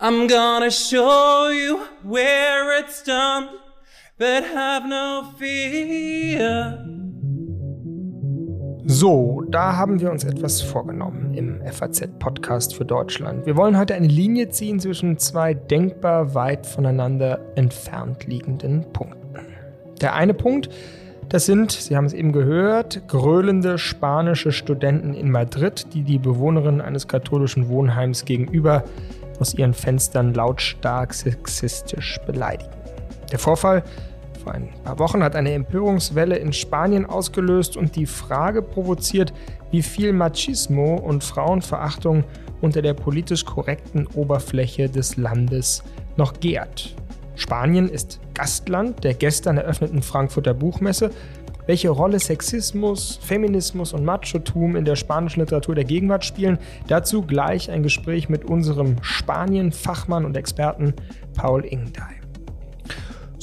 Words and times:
I'm 0.00 0.28
gonna 0.28 0.70
show 0.70 1.48
you 1.48 1.84
where 2.04 2.78
it's 2.78 3.02
done, 3.02 3.58
but 4.18 4.44
have 4.44 4.86
no 4.86 5.34
fear. 5.36 6.83
So, 8.96 9.42
da 9.48 9.76
haben 9.76 9.98
wir 9.98 10.12
uns 10.12 10.22
etwas 10.22 10.62
vorgenommen 10.62 11.34
im 11.34 11.60
FAZ-Podcast 11.66 12.76
für 12.76 12.84
Deutschland. 12.84 13.44
Wir 13.44 13.56
wollen 13.56 13.76
heute 13.76 13.96
eine 13.96 14.06
Linie 14.06 14.50
ziehen 14.50 14.78
zwischen 14.78 15.18
zwei 15.18 15.52
denkbar 15.52 16.36
weit 16.36 16.64
voneinander 16.64 17.40
entfernt 17.56 18.24
liegenden 18.28 18.84
Punkten. 18.92 19.40
Der 20.00 20.14
eine 20.14 20.32
Punkt, 20.32 20.68
das 21.28 21.44
sind, 21.44 21.72
Sie 21.72 21.96
haben 21.96 22.04
es 22.04 22.12
eben 22.12 22.30
gehört, 22.30 23.08
gröhlende 23.08 23.78
spanische 23.78 24.52
Studenten 24.52 25.12
in 25.14 25.28
Madrid, 25.28 25.92
die 25.92 26.04
die 26.04 26.20
Bewohnerin 26.20 26.80
eines 26.80 27.08
katholischen 27.08 27.68
Wohnheims 27.68 28.24
gegenüber 28.24 28.84
aus 29.40 29.54
ihren 29.54 29.74
Fenstern 29.74 30.34
lautstark 30.34 31.14
sexistisch 31.14 32.20
beleidigen. 32.26 32.70
Der 33.32 33.40
Vorfall 33.40 33.82
vor 34.44 34.52
ein 34.52 34.68
paar 34.84 34.98
Wochen 34.98 35.22
hat 35.22 35.34
eine 35.34 35.52
Empörungswelle 35.52 36.36
in 36.36 36.52
Spanien 36.52 37.06
ausgelöst 37.06 37.76
und 37.76 37.96
die 37.96 38.06
Frage 38.06 38.62
provoziert, 38.62 39.32
wie 39.70 39.82
viel 39.82 40.12
Machismo 40.12 40.96
und 40.96 41.24
Frauenverachtung 41.24 42.24
unter 42.60 42.82
der 42.82 42.94
politisch 42.94 43.44
korrekten 43.44 44.06
Oberfläche 44.06 44.88
des 44.88 45.16
Landes 45.16 45.82
noch 46.16 46.38
gärt. 46.40 46.94
Spanien 47.36 47.88
ist 47.88 48.20
Gastland 48.34 49.02
der 49.02 49.14
gestern 49.14 49.56
eröffneten 49.56 50.02
Frankfurter 50.02 50.54
Buchmesse 50.54 51.10
welche 51.66 51.88
Rolle 51.88 52.20
Sexismus, 52.20 53.18
Feminismus 53.22 53.94
und 53.94 54.04
Machotum 54.04 54.76
in 54.76 54.84
der 54.84 54.96
spanischen 54.96 55.40
Literatur 55.40 55.74
der 55.74 55.84
Gegenwart 55.84 56.24
spielen. 56.24 56.58
Dazu 56.88 57.22
gleich 57.22 57.70
ein 57.70 57.82
Gespräch 57.82 58.28
mit 58.28 58.44
unserem 58.44 58.96
Spanien-Fachmann 59.02 60.26
und 60.26 60.36
Experten 60.36 60.92
Paul 61.34 61.64
Ingdey. 61.64 62.23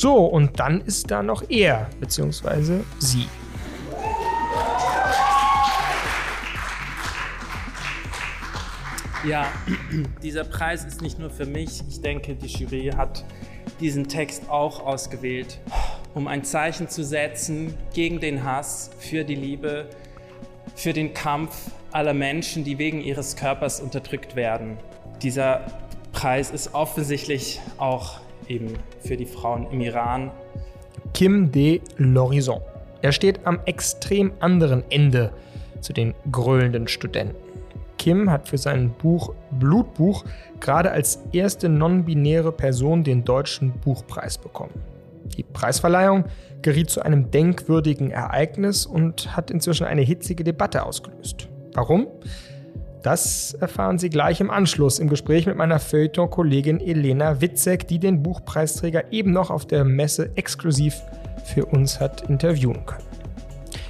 So, 0.02 0.26
und 0.26 0.60
dann 0.60 0.82
ist 0.82 1.12
da 1.12 1.22
noch 1.22 1.44
er, 1.48 1.88
beziehungsweise 2.00 2.84
sie. 2.98 3.28
Ja, 9.28 9.46
dieser 10.24 10.44
Preis 10.44 10.86
ist 10.86 11.04
nicht 11.04 11.20
nur 11.20 11.30
für 11.30 11.46
mich. 11.46 11.84
Ich 11.88 12.02
denke, 12.02 12.34
die 12.34 12.48
Jury 12.48 12.92
hat 12.98 13.24
diesen 13.80 14.08
Text 14.08 14.50
auch 14.50 14.84
ausgewählt 14.84 15.60
um 16.16 16.28
ein 16.28 16.44
Zeichen 16.44 16.90
zu 16.90 17.04
setzen 17.04 17.76
gegen 17.94 18.20
den 18.20 18.44
Hass, 18.44 18.90
für 18.98 19.24
die 19.24 19.36
Liebe, 19.36 19.88
für 20.76 20.94
den 20.94 21.14
Kampf 21.14 21.70
aller 21.92 22.14
Menschen, 22.16 22.64
die 22.64 22.80
wegen 22.80 23.02
ihres 23.02 23.36
Körpers 23.36 23.80
unterdrückt 23.80 24.36
werden. 24.36 24.78
Dieser 25.22 25.62
Preis 26.12 26.50
ist 26.52 26.74
offensichtlich 26.74 27.62
auch 27.78 28.20
eben 28.52 28.74
für 29.00 29.18
die 29.18 29.26
Frauen 29.26 29.68
im 29.72 29.82
Iran. 29.82 30.32
Kim 31.14 31.52
de 31.52 31.82
l'Horizon. 31.98 32.62
Er 33.02 33.12
steht 33.12 33.46
am 33.46 33.60
extrem 33.66 34.32
anderen 34.40 34.84
Ende 34.90 35.32
zu 35.80 35.94
den 35.94 36.14
gröhlenden 36.32 36.88
Studenten. 36.88 37.36
Kim 37.98 38.30
hat 38.30 38.48
für 38.48 38.58
sein 38.58 38.92
Buch 38.92 39.34
Blutbuch 39.52 40.26
gerade 40.60 40.92
als 40.92 41.24
erste 41.32 41.70
non-binäre 41.70 42.52
Person 42.52 43.04
den 43.04 43.24
Deutschen 43.24 43.72
Buchpreis 43.74 44.38
bekommen. 44.38 44.74
Die 45.38 45.44
Preisverleihung 45.44 46.26
geriet 46.62 46.90
zu 46.90 47.02
einem 47.02 47.32
denkwürdigen 47.32 48.12
Ereignis 48.12 48.86
und 48.86 49.36
hat 49.36 49.52
inzwischen 49.52 49.86
eine 49.86 50.02
hitzige 50.02 50.44
Debatte 50.44 50.84
ausgelöst. 50.84 51.48
Warum? 51.74 52.08
Das 53.04 53.56
erfahren 53.56 53.98
Sie 53.98 54.12
gleich 54.12 54.42
im 54.42 54.52
Anschluss 54.52 55.00
im 55.00 55.10
Gespräch 55.10 55.48
mit 55.48 55.58
meiner 55.58 55.80
Feuilleton-Kollegin 55.80 56.80
Elena 56.80 57.42
Witzek, 57.42 57.88
die 57.88 57.98
den 57.98 58.22
Buchpreisträger 58.22 59.12
eben 59.12 59.32
noch 59.32 59.50
auf 59.50 59.66
der 59.66 59.84
Messe 59.84 60.30
exklusiv 60.36 61.02
für 61.44 61.66
uns 61.66 62.00
hat 62.00 62.30
interviewen 62.30 62.86
können. 62.86 63.04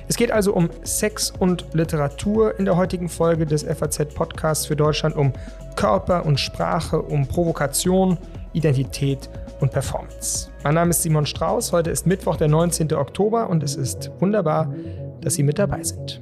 Es 0.08 0.16
geht 0.16 0.32
also 0.32 0.54
um 0.54 0.70
Sex 0.84 1.32
und 1.40 1.66
Literatur 1.74 2.58
in 2.58 2.66
der 2.66 2.78
heutigen 2.78 3.10
Folge 3.10 3.46
des 3.46 3.64
FAZ-Podcasts 3.64 4.66
für 4.66 4.76
Deutschland, 4.78 5.16
um 5.16 5.34
Körper 5.76 6.26
und 6.26 6.40
Sprache, 6.40 7.02
um 7.02 7.28
Provokation, 7.28 8.18
Identität 8.54 9.30
und 9.60 9.72
Performance. 9.72 10.50
Mein 10.64 10.76
Name 10.76 10.92
ist 10.92 11.02
Simon 11.02 11.26
Strauß, 11.26 11.74
heute 11.74 11.92
ist 11.92 12.08
Mittwoch, 12.08 12.38
der 12.38 12.48
19. 12.48 12.94
Oktober 12.94 13.50
und 13.50 13.62
es 13.62 13.76
ist 13.76 14.10
wunderbar, 14.20 14.74
dass 15.22 15.36
Sie 15.36 15.44
mit 15.44 15.60
dabei 15.60 15.84
sind. 15.84 16.22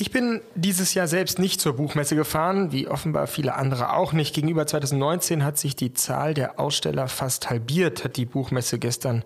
Ich 0.00 0.12
bin 0.12 0.42
dieses 0.54 0.94
Jahr 0.94 1.08
selbst 1.08 1.40
nicht 1.40 1.60
zur 1.60 1.72
Buchmesse 1.72 2.14
gefahren, 2.14 2.70
wie 2.70 2.86
offenbar 2.86 3.26
viele 3.26 3.56
andere 3.56 3.94
auch 3.94 4.12
nicht. 4.12 4.32
Gegenüber 4.32 4.64
2019 4.64 5.42
hat 5.42 5.58
sich 5.58 5.74
die 5.74 5.92
Zahl 5.92 6.34
der 6.34 6.60
Aussteller 6.60 7.08
fast 7.08 7.50
halbiert, 7.50 8.04
hat 8.04 8.16
die 8.16 8.24
Buchmesse 8.24 8.78
gestern 8.78 9.24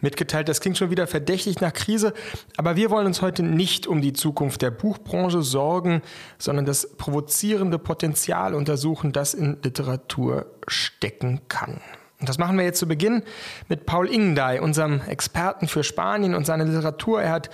mitgeteilt. 0.00 0.48
Das 0.48 0.62
klingt 0.62 0.78
schon 0.78 0.88
wieder 0.88 1.06
verdächtig 1.06 1.60
nach 1.60 1.74
Krise, 1.74 2.14
aber 2.56 2.74
wir 2.74 2.88
wollen 2.88 3.06
uns 3.06 3.20
heute 3.20 3.42
nicht 3.42 3.86
um 3.86 4.00
die 4.00 4.14
Zukunft 4.14 4.62
der 4.62 4.70
Buchbranche 4.70 5.42
sorgen, 5.42 6.00
sondern 6.38 6.64
das 6.64 6.96
provozierende 6.96 7.78
Potenzial 7.78 8.54
untersuchen, 8.54 9.12
das 9.12 9.34
in 9.34 9.58
Literatur 9.62 10.46
stecken 10.66 11.42
kann. 11.48 11.82
Und 12.24 12.30
das 12.30 12.38
machen 12.38 12.56
wir 12.56 12.64
jetzt 12.64 12.78
zu 12.78 12.88
Beginn 12.88 13.22
mit 13.68 13.84
Paul 13.84 14.08
Ingendey, 14.08 14.58
unserem 14.58 15.02
Experten 15.02 15.68
für 15.68 15.84
Spanien 15.84 16.34
und 16.34 16.46
seine 16.46 16.64
Literatur. 16.64 17.20
Er 17.20 17.32
hat 17.32 17.50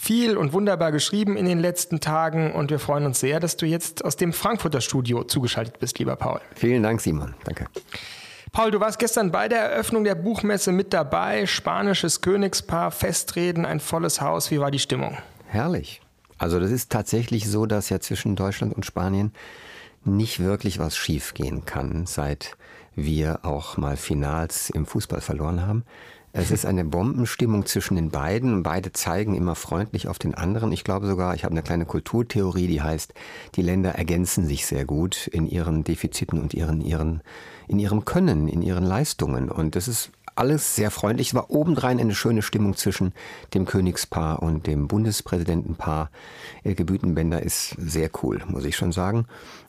viel 0.00 0.38
und 0.38 0.54
wunderbar 0.54 0.92
geschrieben 0.92 1.36
in 1.36 1.44
den 1.44 1.58
letzten 1.58 2.00
Tagen 2.00 2.52
und 2.52 2.70
wir 2.70 2.78
freuen 2.78 3.04
uns 3.04 3.20
sehr, 3.20 3.38
dass 3.38 3.58
du 3.58 3.66
jetzt 3.66 4.02
aus 4.02 4.16
dem 4.16 4.32
Frankfurter 4.32 4.80
Studio 4.80 5.24
zugeschaltet 5.24 5.78
bist, 5.78 5.98
lieber 5.98 6.16
Paul. 6.16 6.40
Vielen 6.54 6.82
Dank, 6.82 7.02
Simon. 7.02 7.34
Danke. 7.44 7.66
Paul, 8.50 8.70
du 8.70 8.80
warst 8.80 8.98
gestern 8.98 9.30
bei 9.30 9.46
der 9.46 9.58
Eröffnung 9.60 10.04
der 10.04 10.14
Buchmesse 10.14 10.72
mit 10.72 10.94
dabei. 10.94 11.44
Spanisches 11.44 12.22
Königspaar, 12.22 12.90
Festreden, 12.90 13.66
ein 13.66 13.78
volles 13.78 14.22
Haus. 14.22 14.50
Wie 14.50 14.58
war 14.58 14.70
die 14.70 14.78
Stimmung? 14.78 15.18
Herrlich. 15.46 16.00
Also 16.38 16.58
das 16.58 16.70
ist 16.70 16.90
tatsächlich 16.90 17.46
so, 17.46 17.66
dass 17.66 17.90
ja 17.90 18.00
zwischen 18.00 18.36
Deutschland 18.36 18.74
und 18.74 18.86
Spanien 18.86 19.34
nicht 20.04 20.40
wirklich 20.40 20.78
was 20.78 20.96
schiefgehen 20.96 21.66
kann, 21.66 22.06
seit 22.06 22.56
wir 22.96 23.40
auch 23.44 23.76
mal 23.76 23.98
Finals 23.98 24.70
im 24.70 24.86
Fußball 24.86 25.20
verloren 25.20 25.66
haben. 25.66 25.84
Es 26.32 26.52
ist 26.52 26.64
eine 26.64 26.84
Bombenstimmung 26.84 27.66
zwischen 27.66 27.96
den 27.96 28.10
beiden 28.10 28.62
beide 28.62 28.92
zeigen 28.92 29.34
immer 29.34 29.56
freundlich 29.56 30.06
auf 30.06 30.18
den 30.18 30.34
anderen. 30.34 30.70
Ich 30.70 30.84
glaube 30.84 31.06
sogar, 31.06 31.34
ich 31.34 31.44
habe 31.44 31.52
eine 31.52 31.62
kleine 31.62 31.86
Kulturtheorie, 31.86 32.68
die 32.68 32.82
heißt, 32.82 33.14
die 33.56 33.62
Länder 33.62 33.96
ergänzen 33.96 34.46
sich 34.46 34.64
sehr 34.64 34.84
gut 34.84 35.26
in 35.26 35.48
ihren 35.48 35.82
Defiziten 35.82 36.40
und 36.40 36.54
ihren, 36.54 36.82
ihren, 36.82 37.22
in 37.66 37.80
ihrem 37.80 38.04
Können, 38.04 38.46
in 38.46 38.62
ihren 38.62 38.84
Leistungen. 38.84 39.50
Und 39.50 39.74
das 39.74 39.88
ist 39.88 40.12
alles 40.40 40.74
sehr 40.74 40.90
freundlich. 40.90 41.28
Es 41.28 41.34
war 41.34 41.50
obendrein 41.50 42.00
eine 42.00 42.14
schöne 42.14 42.40
Stimmung 42.40 42.74
zwischen 42.74 43.12
dem 43.52 43.66
Königspaar 43.66 44.42
und 44.42 44.66
dem 44.66 44.88
Bundespräsidentenpaar. 44.88 46.10
Elke 46.64 46.86
Bütenbender 46.86 47.42
ist 47.42 47.76
sehr 47.78 48.08
cool, 48.22 48.40
muss 48.48 48.64
ich 48.64 48.74
schon 48.74 48.90
sagen. 48.90 49.26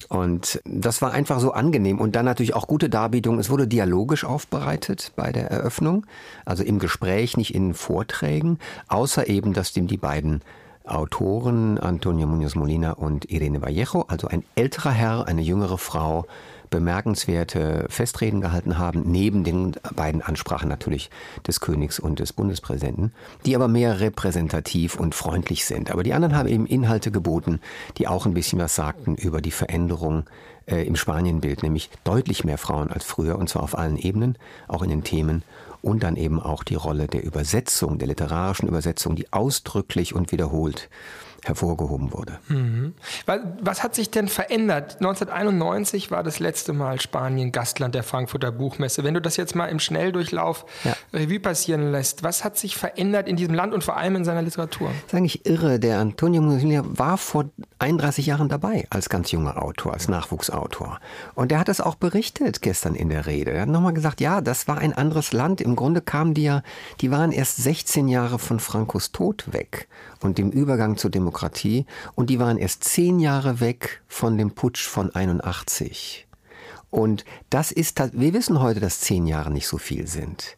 Und 0.08 0.62
das 0.64 1.02
war 1.02 1.12
einfach 1.12 1.42
so 1.42 1.52
angenehm. 1.52 2.00
Und 2.00 2.16
dann 2.16 2.24
natürlich 2.24 2.56
auch 2.56 2.68
gute 2.68 2.90
Darbietung. 2.90 3.38
Es 3.38 3.50
wurde 3.50 3.68
dialogisch 3.68 4.24
aufbereitet 4.24 5.12
bei 5.18 5.34
der 5.34 5.52
Eröffnung, 5.52 6.06
also 6.46 6.64
im 6.64 6.80
Gespräch, 6.80 7.36
nicht 7.36 7.54
in 7.54 7.74
Vorträgen, 7.74 8.58
außer 8.88 9.28
eben, 9.28 9.52
dass 9.52 9.74
dem 9.74 9.88
die 9.88 9.98
beiden 9.98 10.42
Autoren, 10.86 11.80
Antonio 11.80 12.28
Munoz 12.28 12.56
Molina 12.56 12.94
und 12.94 13.30
Irene 13.30 13.62
Vallejo, 13.62 14.06
also 14.08 14.28
ein 14.28 14.44
älterer 14.56 14.92
Herr, 14.92 15.28
eine 15.28 15.42
jüngere 15.42 15.78
Frau, 15.78 16.26
bemerkenswerte 16.72 17.86
Festreden 17.90 18.42
gehalten 18.42 18.80
haben, 18.80 19.04
neben 19.06 19.44
den 19.44 19.74
beiden 19.96 20.24
Ansprachen 20.24 20.70
natürlich 20.70 21.12
des 21.46 21.60
Königs 21.60 22.00
und 22.00 22.20
des 22.20 22.34
Bundespräsidenten, 22.34 23.14
die 23.46 23.56
aber 23.56 23.68
mehr 23.68 24.00
repräsentativ 24.00 25.00
und 25.00 25.14
freundlich 25.14 25.66
sind. 25.66 25.92
Aber 25.92 26.02
die 26.02 26.14
anderen 26.14 26.36
haben 26.36 26.50
eben 26.50 26.66
Inhalte 26.66 27.12
geboten, 27.12 27.60
die 27.98 28.08
auch 28.08 28.26
ein 28.26 28.34
bisschen 28.34 28.58
was 28.58 28.74
sagten 28.74 29.16
über 29.16 29.42
die 29.42 29.52
Veränderung 29.52 30.24
äh, 30.66 30.88
im 30.88 30.96
Spanienbild, 30.96 31.62
nämlich 31.62 31.92
deutlich 32.04 32.44
mehr 32.44 32.58
Frauen 32.58 32.90
als 32.90 33.04
früher, 33.04 33.38
und 33.38 33.50
zwar 33.50 33.62
auf 33.62 33.78
allen 33.78 33.98
Ebenen, 33.98 34.38
auch 34.68 34.82
in 34.82 34.90
den 34.90 35.04
Themen 35.04 35.44
und 35.82 36.04
dann 36.04 36.16
eben 36.16 36.40
auch 36.40 36.64
die 36.64 36.76
Rolle 36.76 37.08
der 37.08 37.24
Übersetzung, 37.24 37.98
der 37.98 38.08
literarischen 38.08 38.68
Übersetzung, 38.68 39.16
die 39.16 39.32
ausdrücklich 39.34 40.16
und 40.16 40.32
wiederholt 40.32 40.90
hervorgehoben 41.44 42.14
wurde. 42.14 42.40
Mhm. 42.48 42.94
Was 43.62 43.84
hat 43.84 43.96
sich 43.96 44.12
denn 44.12 44.28
verändert? 44.28 44.98
1991 44.98 46.12
war 46.12 46.24
das 46.24 46.40
letzte 46.40 46.72
Mal 46.74 47.02
Spanien 47.02 47.52
Gastland 47.52 47.96
der 47.96 48.04
Frankfurter 48.04 48.52
Buchmesse. 48.52 49.04
Wenn 49.04 49.16
du 49.16 49.22
das 49.22 49.38
jetzt 49.38 49.56
mal 49.56 49.66
im 49.68 49.80
Schnelldurchlauf 49.80 50.66
ja. 50.84 50.96
Revue 51.14 51.40
passieren 51.40 51.92
lässt, 51.92 52.24
was 52.24 52.44
hat 52.44 52.58
sich 52.58 52.76
verändert 52.76 53.28
in 53.28 53.38
diesem 53.38 53.56
Land 53.56 53.74
und 53.74 53.84
vor 53.84 53.98
allem 53.98 54.18
in 54.18 54.26
seiner 54.26 54.44
Literatur? 54.44 54.90
Das 54.90 55.14
ist 55.14 55.16
eigentlich 55.16 55.46
irre. 55.46 55.80
Der 55.80 56.00
Antonio 56.00 56.42
Musilia 56.42 56.84
war 56.86 57.18
vor 57.18 57.46
31 57.80 58.28
Jahren 58.28 58.48
dabei 58.48 58.86
als 58.92 59.10
ganz 59.10 59.32
junger 59.32 59.62
Autor, 59.62 59.94
als 59.94 60.08
Nachwuchsautor. 60.08 61.00
Und 61.34 61.52
er 61.52 61.60
hat 61.60 61.70
es 61.70 61.82
auch 61.82 61.96
berichtet 61.96 62.62
gestern 62.62 62.94
in 62.94 63.10
der 63.10 63.26
Rede. 63.26 63.52
Er 63.52 63.64
hat 63.64 63.70
nochmal 63.70 63.94
gesagt, 63.94 64.22
ja, 64.22 64.42
das 64.42 64.68
war 64.68 64.78
ein 64.78 64.94
anderes 64.94 65.34
Land. 65.34 65.60
Im 65.60 65.76
Grunde 65.76 66.02
kamen 66.02 66.36
die 66.36 66.44
ja, 66.44 66.62
die 67.02 67.10
waren 67.10 67.32
erst 67.32 67.58
16 67.58 68.08
Jahre 68.08 68.38
von 68.38 68.60
Frankos 68.60 69.12
Tod 69.12 69.52
weg 69.52 69.88
und 70.22 70.38
dem 70.38 70.52
Übergang 70.52 70.98
zur 70.98 71.10
Demokratie 71.10 71.31
und 72.16 72.30
die 72.30 72.40
waren 72.40 72.58
erst 72.58 72.84
zehn 72.84 73.20
Jahre 73.20 73.60
weg 73.60 74.02
von 74.08 74.38
dem 74.38 74.52
Putsch 74.52 74.88
von 74.88 75.14
81. 75.14 76.28
Und 76.90 77.26
das 77.50 77.72
ist, 77.72 78.00
wir 78.14 78.34
wissen 78.34 78.60
heute, 78.60 78.80
dass 78.80 79.00
zehn 79.00 79.26
Jahre 79.26 79.52
nicht 79.52 79.68
so 79.68 79.78
viel 79.78 80.08
sind. 80.08 80.58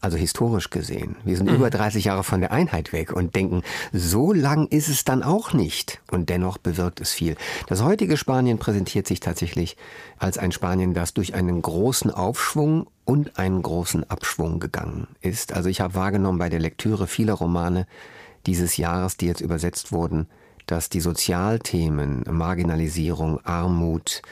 Also 0.00 0.16
historisch 0.16 0.70
gesehen. 0.70 1.16
Wir 1.24 1.36
sind 1.36 1.48
mhm. 1.48 1.56
über 1.56 1.70
30 1.70 2.04
Jahre 2.04 2.22
von 2.22 2.40
der 2.40 2.52
Einheit 2.52 2.92
weg 2.92 3.12
und 3.12 3.34
denken, 3.34 3.62
so 3.92 4.32
lang 4.32 4.68
ist 4.68 4.88
es 4.88 5.04
dann 5.04 5.24
auch 5.24 5.52
nicht. 5.52 6.00
Und 6.12 6.28
dennoch 6.28 6.56
bewirkt 6.56 7.00
es 7.00 7.12
viel. 7.12 7.36
Das 7.66 7.82
heutige 7.82 8.16
Spanien 8.16 8.58
präsentiert 8.58 9.08
sich 9.08 9.18
tatsächlich 9.18 9.76
als 10.18 10.38
ein 10.38 10.52
Spanien, 10.52 10.94
das 10.94 11.14
durch 11.14 11.34
einen 11.34 11.60
großen 11.62 12.12
Aufschwung 12.12 12.86
und 13.04 13.38
einen 13.40 13.60
großen 13.60 14.08
Abschwung 14.08 14.60
gegangen 14.60 15.08
ist. 15.20 15.52
Also 15.52 15.68
ich 15.68 15.80
habe 15.80 15.94
wahrgenommen 15.94 16.38
bei 16.38 16.48
der 16.48 16.60
Lektüre 16.60 17.08
vieler 17.08 17.34
Romane, 17.34 17.86
dieses 18.48 18.78
Jahres, 18.78 19.18
die 19.18 19.26
jetzt 19.26 19.42
übersetzt 19.42 19.92
wurden, 19.92 20.26
dass 20.66 20.88
die 20.88 21.00
Sozialthemen, 21.00 22.24
Marginalisierung, 22.30 23.44
Armut, 23.44 24.22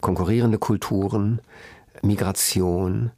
konkurrierende 0.00 0.58
Kulturen, 0.58 1.40
Migration 2.02 3.10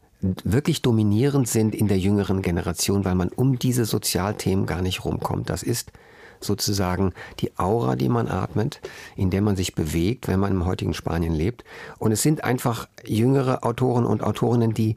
wirklich 0.44 0.81
dominierend 0.81 1.49
sind 1.49 1.75
in 1.75 1.87
der 1.88 1.99
jüngeren 1.99 2.40
Generation, 2.40 3.05
weil 3.05 3.14
man 3.14 3.29
um 3.29 3.58
diese 3.58 3.84
Sozialthemen 3.84 4.67
gar 4.67 4.81
nicht 4.81 5.05
rumkommt. 5.05 5.50
Das 5.50 5.62
ist 5.62 5.93
sozusagen 6.40 7.12
die 7.40 7.56
Aura, 7.58 7.94
die 7.94 8.08
man 8.08 8.28
atmet, 8.28 8.81
in 9.17 9.31
der 9.31 9.43
man 9.43 9.56
sich 9.56 9.75
bewegt, 9.75 10.28
wenn 10.28 10.40
man 10.40 10.52
im 10.52 10.64
heutigen 10.64 10.94
Spanien 10.94 11.35
lebt. 11.35 11.64
Und 11.99 12.12
es 12.12 12.23
sind 12.23 12.43
einfach 12.43 12.88
jüngere 13.05 13.64
Autoren 13.64 14.06
und 14.06 14.23
Autorinnen, 14.23 14.73
die 14.73 14.96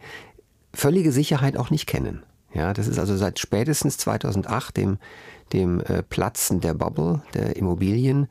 völlige 0.74 1.12
Sicherheit 1.12 1.58
auch 1.58 1.72
nicht 1.72 1.88
kennen. 1.88 2.24
Ja, 2.56 2.74
das 2.74 2.88
ist 2.88 2.98
also 2.98 3.16
seit 3.18 3.38
spätestens 3.38 3.98
2008, 3.98 4.78
dem, 4.78 4.98
dem 5.54 5.82
äh, 5.82 6.02
Platzen 6.02 6.62
der 6.62 6.74
Bubble, 6.74 7.22
der 7.34 7.58
Immobilien, 7.58 8.28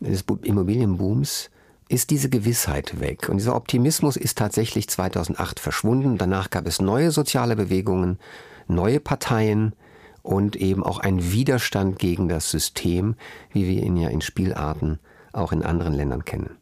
des 0.00 0.24
Immobilienbooms, 0.42 1.50
ist 1.88 2.10
diese 2.10 2.28
Gewissheit 2.28 3.00
weg. 3.00 3.28
Und 3.28 3.38
dieser 3.38 3.56
Optimismus 3.56 4.16
ist 4.16 4.38
tatsächlich 4.38 4.88
2008 4.88 5.58
verschwunden. 5.58 6.18
Danach 6.18 6.50
gab 6.50 6.66
es 6.66 6.80
neue 6.80 7.10
soziale 7.10 7.56
Bewegungen, 7.56 8.18
neue 8.68 9.00
Parteien 9.00 9.74
und 10.22 10.56
eben 10.56 10.82
auch 10.84 10.98
ein 10.98 11.32
Widerstand 11.32 11.98
gegen 11.98 12.28
das 12.28 12.50
System, 12.50 13.16
wie 13.52 13.66
wir 13.66 13.82
ihn 13.82 13.96
ja 13.96 14.08
in 14.08 14.20
Spielarten 14.20 15.00
auch 15.32 15.52
in 15.52 15.62
anderen 15.62 15.94
Ländern 15.94 16.24
kennen. 16.24 16.56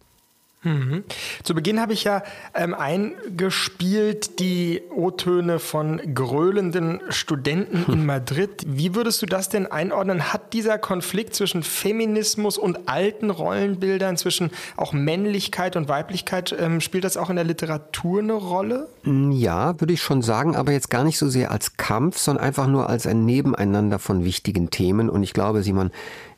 Mhm. 0.63 1.05
Zu 1.43 1.55
Beginn 1.55 1.81
habe 1.81 1.95
ich 1.95 2.05
ja 2.05 2.23
ähm, 2.55 2.75
eingespielt 2.75 4.39
die 4.41 4.83
O-Töne 4.95 5.59
von 5.59 6.15
gröhlenden 6.15 7.01
Studenten 7.09 7.91
in 7.91 8.05
Madrid. 8.07 8.65
Wie 8.67 8.95
würdest 8.95 9.23
du 9.23 9.27
das 9.27 9.49
denn 9.49 9.67
einordnen? 9.67 10.35
Hat 10.35 10.53
dieser 10.53 10.77
Konflikt 10.77 11.35
zwischen 11.35 11.63
Feminismus 11.63 12.59
und 12.59 12.91
alten 12.91 13.31
Rollenbildern, 13.31 14.19
zwischen 14.19 14.51
auch 14.77 14.93
Männlichkeit 14.93 15.77
und 15.77 15.89
Weiblichkeit, 15.89 16.55
ähm, 16.59 16.83
spielt 16.83 17.05
das 17.05 17.17
auch 17.17 17.31
in 17.31 17.37
der 17.37 17.47
Literatur 17.47 18.21
eine 18.21 18.35
Rolle? 18.35 18.89
Mm, 19.05 19.31
ja, 19.31 19.81
würde 19.81 19.95
ich 19.95 20.03
schon 20.03 20.21
sagen, 20.21 20.57
aber 20.57 20.73
jetzt 20.73 20.91
gar 20.91 21.05
nicht 21.05 21.17
so 21.17 21.29
sehr 21.31 21.53
als 21.53 21.79
Kampf, 21.79 22.19
sondern 22.19 22.45
einfach 22.45 22.67
nur 22.67 22.91
als 22.91 23.07
ein 23.07 23.25
Nebeneinander 23.25 23.99
von 23.99 24.25
wichtigen 24.25 24.69
Themen. 24.69 25.09
Und 25.09 25.23
ich 25.23 25.33
glaube, 25.33 25.63
Simon, 25.63 25.91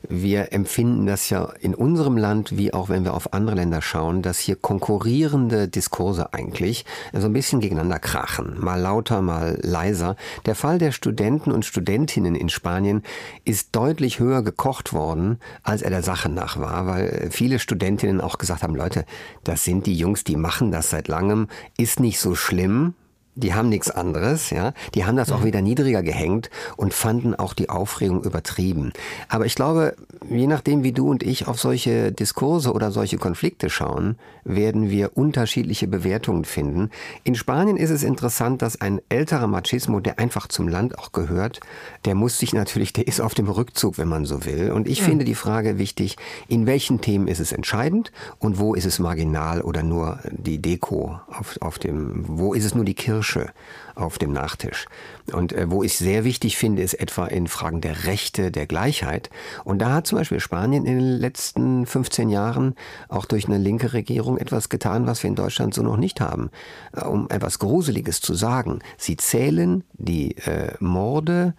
wir 0.09 0.53
empfinden 0.53 1.05
das 1.05 1.29
ja 1.29 1.45
in 1.59 1.73
unserem 1.73 2.17
Land, 2.17 2.57
wie 2.57 2.73
auch 2.73 2.89
wenn 2.89 3.03
wir 3.03 3.13
auf 3.13 3.33
andere 3.33 3.55
Länder 3.55 3.81
schauen, 3.81 4.21
dass 4.21 4.39
hier 4.39 4.55
konkurrierende 4.55 5.67
Diskurse 5.67 6.33
eigentlich 6.33 6.85
so 7.13 7.25
ein 7.27 7.33
bisschen 7.33 7.59
gegeneinander 7.59 7.99
krachen. 7.99 8.59
Mal 8.59 8.79
lauter, 8.79 9.21
mal 9.21 9.57
leiser. 9.61 10.15
Der 10.45 10.55
Fall 10.55 10.77
der 10.77 10.91
Studenten 10.91 11.51
und 11.51 11.65
Studentinnen 11.65 12.35
in 12.35 12.49
Spanien 12.49 13.03
ist 13.45 13.75
deutlich 13.75 14.19
höher 14.19 14.43
gekocht 14.43 14.93
worden, 14.93 15.39
als 15.63 15.81
er 15.81 15.89
der 15.89 16.03
Sache 16.03 16.29
nach 16.29 16.59
war, 16.59 16.87
weil 16.87 17.29
viele 17.31 17.59
Studentinnen 17.59 18.21
auch 18.21 18.37
gesagt 18.37 18.63
haben, 18.63 18.75
Leute, 18.75 19.05
das 19.43 19.63
sind 19.63 19.85
die 19.85 19.95
Jungs, 19.95 20.23
die 20.23 20.35
machen 20.35 20.71
das 20.71 20.89
seit 20.89 21.07
langem, 21.07 21.47
ist 21.77 21.99
nicht 21.99 22.19
so 22.19 22.35
schlimm, 22.35 22.93
die 23.35 23.53
haben 23.53 23.69
nichts 23.69 23.89
anderes, 23.89 24.51
ja. 24.51 24.73
Die 24.93 25.05
haben 25.05 25.17
das 25.17 25.31
auch 25.31 25.39
mhm. 25.39 25.45
wieder 25.45 25.61
niedriger 25.61 26.03
gehängt 26.03 26.49
und 26.77 26.93
fanden 26.93 27.33
auch 27.33 27.53
die 27.53 27.69
Aufregung 27.69 28.23
übertrieben. 28.23 28.93
Aber 29.27 29.45
ich 29.45 29.55
glaube, 29.55 29.95
je 30.29 30.47
nachdem, 30.47 30.83
wie 30.83 30.91
du 30.91 31.09
und 31.09 31.23
ich 31.23 31.47
auf 31.47 31.59
solche 31.59 32.11
Diskurse 32.11 32.71
oder 32.73 32.91
solche 32.91 33.17
Konflikte 33.17 33.69
schauen, 33.69 34.17
werden 34.43 34.89
wir 34.89 35.17
unterschiedliche 35.17 35.87
Bewertungen 35.87 36.45
finden. 36.45 36.91
In 37.23 37.35
Spanien 37.35 37.77
ist 37.77 37.89
es 37.89 38.03
interessant, 38.03 38.61
dass 38.61 38.79
ein 38.81 39.01
älterer 39.09 39.47
Machismo, 39.47 39.99
der 39.99 40.19
einfach 40.19 40.47
zum 40.47 40.67
Land 40.67 40.99
auch 40.99 41.11
gehört, 41.11 41.59
der 42.05 42.13
muss 42.13 42.37
sich 42.37 42.53
natürlich, 42.53 42.93
der 42.93 43.07
ist 43.07 43.21
auf 43.21 43.33
dem 43.33 43.47
Rückzug, 43.47 43.97
wenn 43.97 44.09
man 44.09 44.25
so 44.25 44.45
will. 44.45 44.71
Und 44.71 44.87
ich 44.87 45.01
mhm. 45.01 45.05
finde 45.05 45.25
die 45.25 45.35
Frage 45.35 45.77
wichtig, 45.77 46.17
in 46.47 46.67
welchen 46.67 47.01
Themen 47.01 47.27
ist 47.27 47.39
es 47.39 47.51
entscheidend 47.51 48.11
und 48.37 48.59
wo 48.59 48.75
ist 48.75 48.85
es 48.85 48.99
marginal 48.99 49.61
oder 49.61 49.81
nur 49.81 50.19
die 50.29 50.61
Deko 50.61 51.19
auf, 51.27 51.57
auf 51.61 51.79
dem, 51.79 52.25
wo 52.27 52.53
ist 52.53 52.65
es 52.65 52.75
nur 52.75 52.85
die 52.85 52.93
Kirche 52.93 53.22
Kirsche 53.23 53.53
auf 53.95 54.17
dem 54.17 54.33
Nachtisch. 54.33 54.87
Und 55.31 55.53
äh, 55.53 55.69
wo 55.69 55.83
ich 55.83 55.95
sehr 55.97 56.25
wichtig 56.25 56.57
finde, 56.57 56.81
ist 56.81 56.95
etwa 56.95 57.27
in 57.27 57.47
Fragen 57.47 57.79
der 57.79 58.05
Rechte, 58.05 58.51
der 58.51 58.65
Gleichheit. 58.65 59.29
Und 59.63 59.79
da 59.79 59.93
hat 59.93 60.07
zum 60.07 60.17
Beispiel 60.17 60.39
Spanien 60.39 60.85
in 60.85 60.97
den 60.97 61.19
letzten 61.19 61.85
15 61.85 62.29
Jahren 62.29 62.75
auch 63.07 63.25
durch 63.25 63.45
eine 63.47 63.59
linke 63.59 63.93
Regierung 63.93 64.37
etwas 64.37 64.67
getan, 64.67 65.07
was 65.07 65.23
wir 65.23 65.29
in 65.29 65.35
Deutschland 65.35 65.73
so 65.73 65.83
noch 65.83 65.97
nicht 65.97 66.19
haben. 66.19 66.49
Äh, 66.91 67.05
um 67.05 67.29
etwas 67.29 67.59
Gruseliges 67.59 68.19
zu 68.19 68.33
sagen. 68.33 68.79
Sie 68.97 69.15
zählen 69.15 69.83
die 69.93 70.35
äh, 70.37 70.73
Morde 70.79 71.53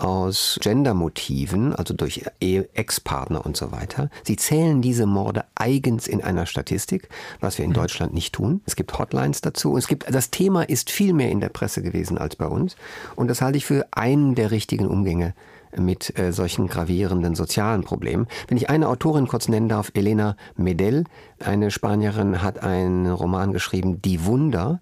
aus 0.00 0.58
Gendermotiven, 0.60 1.74
also 1.74 1.94
durch 1.94 2.24
Ex-Partner 2.40 3.44
und 3.44 3.56
so 3.56 3.72
weiter. 3.72 4.10
Sie 4.24 4.36
zählen 4.36 4.82
diese 4.82 5.06
Morde 5.06 5.44
eigens 5.54 6.06
in 6.06 6.22
einer 6.22 6.46
Statistik, 6.46 7.08
was 7.40 7.58
wir 7.58 7.64
in 7.64 7.70
mhm. 7.70 7.74
Deutschland 7.74 8.14
nicht 8.14 8.34
tun. 8.34 8.60
Es 8.66 8.76
gibt 8.76 8.98
Hotlines 8.98 9.40
dazu. 9.40 9.76
Es 9.76 9.86
gibt, 9.86 10.12
das 10.12 10.30
Thema 10.30 10.62
ist 10.62 10.90
viel 10.90 11.12
mehr 11.12 11.30
in 11.30 11.40
der 11.40 11.48
Presse 11.48 11.82
gewesen 11.82 12.18
als 12.18 12.36
bei 12.36 12.46
uns. 12.46 12.76
Und 13.16 13.28
das 13.28 13.42
halte 13.42 13.58
ich 13.58 13.66
für 13.66 13.86
einen 13.92 14.34
der 14.34 14.50
richtigen 14.50 14.86
Umgänge 14.86 15.34
mit 15.76 16.18
äh, 16.18 16.32
solchen 16.32 16.66
gravierenden 16.66 17.34
sozialen 17.34 17.82
Problemen. 17.82 18.26
Wenn 18.48 18.56
ich 18.56 18.70
eine 18.70 18.88
Autorin 18.88 19.28
kurz 19.28 19.48
nennen 19.48 19.68
darf, 19.68 19.92
Elena 19.94 20.36
Medel, 20.56 21.04
eine 21.38 21.70
Spanierin, 21.70 22.42
hat 22.42 22.62
einen 22.62 23.10
Roman 23.10 23.52
geschrieben, 23.52 24.02
Die 24.02 24.24
Wunder 24.24 24.80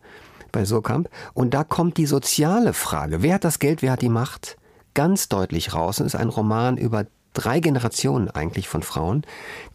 bei 0.53 0.65
Surkamp. 0.65 1.09
Und 1.35 1.55
da 1.55 1.65
kommt 1.65 1.97
die 1.97 2.07
soziale 2.07 2.73
Frage. 2.73 3.23
Wer 3.23 3.35
hat 3.35 3.45
das 3.45 3.59
Geld, 3.59 3.83
wer 3.83 3.93
hat 3.93 4.03
die 4.03 4.09
Macht? 4.09 4.58
Ganz 4.99 5.29
deutlich 5.29 5.75
raus. 5.75 6.01
Es 6.01 6.07
ist 6.07 6.15
ein 6.17 6.29
Roman 6.29 6.77
über 6.77 7.07
drei 7.33 7.61
Generationen 7.61 8.29
eigentlich 8.29 8.67
von 8.67 8.83
Frauen, 8.83 9.23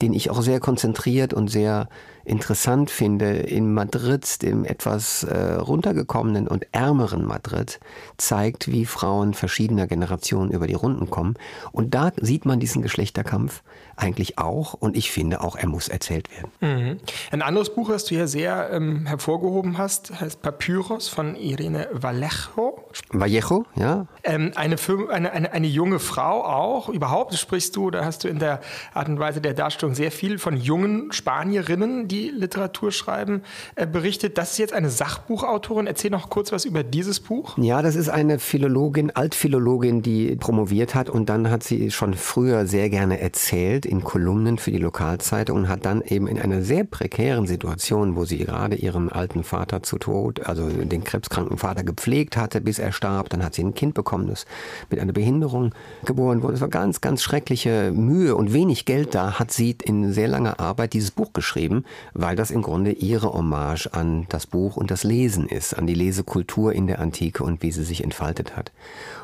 den 0.01 0.11
ich 0.11 0.29
auch 0.29 0.41
sehr 0.41 0.59
konzentriert 0.59 1.33
und 1.33 1.47
sehr 1.47 1.87
interessant 2.25 2.89
finde, 2.89 3.31
in 3.31 3.73
Madrid, 3.73 4.41
dem 4.41 4.65
etwas 4.65 5.23
äh, 5.23 5.53
runtergekommenen 5.53 6.47
und 6.47 6.67
ärmeren 6.71 7.25
Madrid, 7.25 7.79
zeigt, 8.17 8.71
wie 8.71 8.85
Frauen 8.85 9.33
verschiedener 9.33 9.87
Generationen 9.87 10.51
über 10.51 10.67
die 10.67 10.73
Runden 10.73 11.09
kommen. 11.09 11.35
Und 11.71 11.93
da 11.93 12.11
sieht 12.19 12.45
man 12.45 12.59
diesen 12.59 12.81
Geschlechterkampf 12.81 13.61
eigentlich 13.95 14.37
auch. 14.37 14.73
Und 14.73 14.95
ich 14.97 15.11
finde 15.11 15.41
auch, 15.41 15.55
er 15.55 15.67
muss 15.67 15.87
erzählt 15.87 16.29
werden. 16.31 16.51
Mhm. 16.61 16.99
Ein 17.31 17.41
anderes 17.41 17.73
Buch, 17.73 17.89
das 17.89 18.05
du 18.05 18.15
hier 18.15 18.27
sehr 18.27 18.69
ähm, 18.71 19.05
hervorgehoben 19.05 19.77
hast, 19.77 20.19
heißt 20.19 20.41
Papyrus 20.41 21.07
von 21.07 21.35
Irene 21.35 21.87
Vallejo. 21.91 22.83
Vallejo, 23.11 23.65
ja. 23.75 24.07
Ähm, 24.23 24.51
eine, 24.55 24.77
eine, 25.09 25.31
eine, 25.31 25.51
eine 25.51 25.67
junge 25.67 25.99
Frau 25.99 26.43
auch. 26.43 26.89
Überhaupt 26.89 27.33
sprichst 27.35 27.75
du, 27.75 27.91
da 27.91 28.05
hast 28.05 28.23
du 28.23 28.27
in 28.27 28.39
der 28.39 28.61
Art 28.93 29.09
und 29.09 29.19
Weise 29.19 29.41
der 29.41 29.53
Darstellung 29.53 29.95
sehr 29.95 30.11
viel 30.11 30.39
von 30.39 30.57
jungen 30.57 31.11
Spanierinnen, 31.11 32.07
die 32.13 32.29
Literatur 32.29 32.91
schreiben, 32.91 33.41
äh, 33.75 33.87
berichtet. 33.87 34.37
Das 34.37 34.51
ist 34.51 34.57
jetzt 34.59 34.73
eine 34.73 34.89
Sachbuchautorin. 34.89 35.87
Erzähl 35.87 36.11
noch 36.11 36.29
kurz 36.29 36.51
was 36.51 36.65
über 36.65 36.83
dieses 36.83 37.19
Buch. 37.19 37.57
Ja, 37.57 37.81
das 37.81 37.95
ist 37.95 38.09
eine 38.09 38.37
Philologin, 38.37 39.09
Altphilologin, 39.11 40.03
die 40.03 40.35
promoviert 40.35 40.93
hat 40.93 41.09
und 41.09 41.29
dann 41.29 41.49
hat 41.49 41.63
sie 41.63 41.89
schon 41.89 42.13
früher 42.13 42.67
sehr 42.67 42.89
gerne 42.89 43.19
erzählt 43.19 43.85
in 43.85 44.03
Kolumnen 44.03 44.57
für 44.59 44.71
die 44.71 44.77
Lokalzeitung 44.77 45.57
und 45.57 45.69
hat 45.69 45.85
dann 45.85 46.01
eben 46.01 46.27
in 46.27 46.39
einer 46.39 46.61
sehr 46.61 46.83
prekären 46.83 47.47
Situation, 47.47 48.15
wo 48.15 48.25
sie 48.25 48.37
gerade 48.37 48.75
ihren 48.75 49.11
alten 49.11 49.43
Vater 49.43 49.81
zu 49.81 49.97
Tod, 49.97 50.45
also 50.45 50.69
den 50.69 51.03
krebskranken 51.03 51.57
Vater 51.57 51.83
gepflegt 51.83 52.37
hatte, 52.37 52.61
bis 52.61 52.77
er 52.77 52.91
starb. 52.91 53.29
Dann 53.29 53.43
hat 53.43 53.55
sie 53.55 53.63
ein 53.63 53.73
Kind 53.73 53.95
bekommen, 53.95 54.27
das 54.27 54.45
mit 54.91 54.99
einer 54.99 55.13
Behinderung 55.13 55.73
geboren 56.05 56.43
wurde. 56.43 56.53
Es 56.53 56.61
war 56.61 56.69
ganz, 56.69 57.01
ganz 57.01 57.23
schreckliche 57.23 57.91
Mühe 57.91 58.35
und 58.35 58.53
wenig 58.53 58.85
Geld 58.85 59.15
da, 59.15 59.39
hat 59.39 59.51
sie 59.51 59.75
in 59.83 60.13
sehr 60.13 60.27
langer 60.27 60.59
Arbeit 60.59 60.93
dieses 60.93 61.11
Buch 61.11 61.33
geschrieben, 61.33 61.85
weil 62.13 62.35
das 62.35 62.51
im 62.51 62.61
Grunde 62.61 62.91
ihre 62.91 63.33
Hommage 63.33 63.87
an 63.93 64.25
das 64.29 64.47
Buch 64.47 64.77
und 64.77 64.91
das 64.91 65.03
Lesen 65.03 65.47
ist, 65.47 65.73
an 65.73 65.87
die 65.87 65.93
Lesekultur 65.93 66.73
in 66.73 66.87
der 66.87 66.99
Antike 66.99 67.43
und 67.43 67.61
wie 67.61 67.71
sie 67.71 67.83
sich 67.83 68.03
entfaltet 68.03 68.55
hat. 68.55 68.71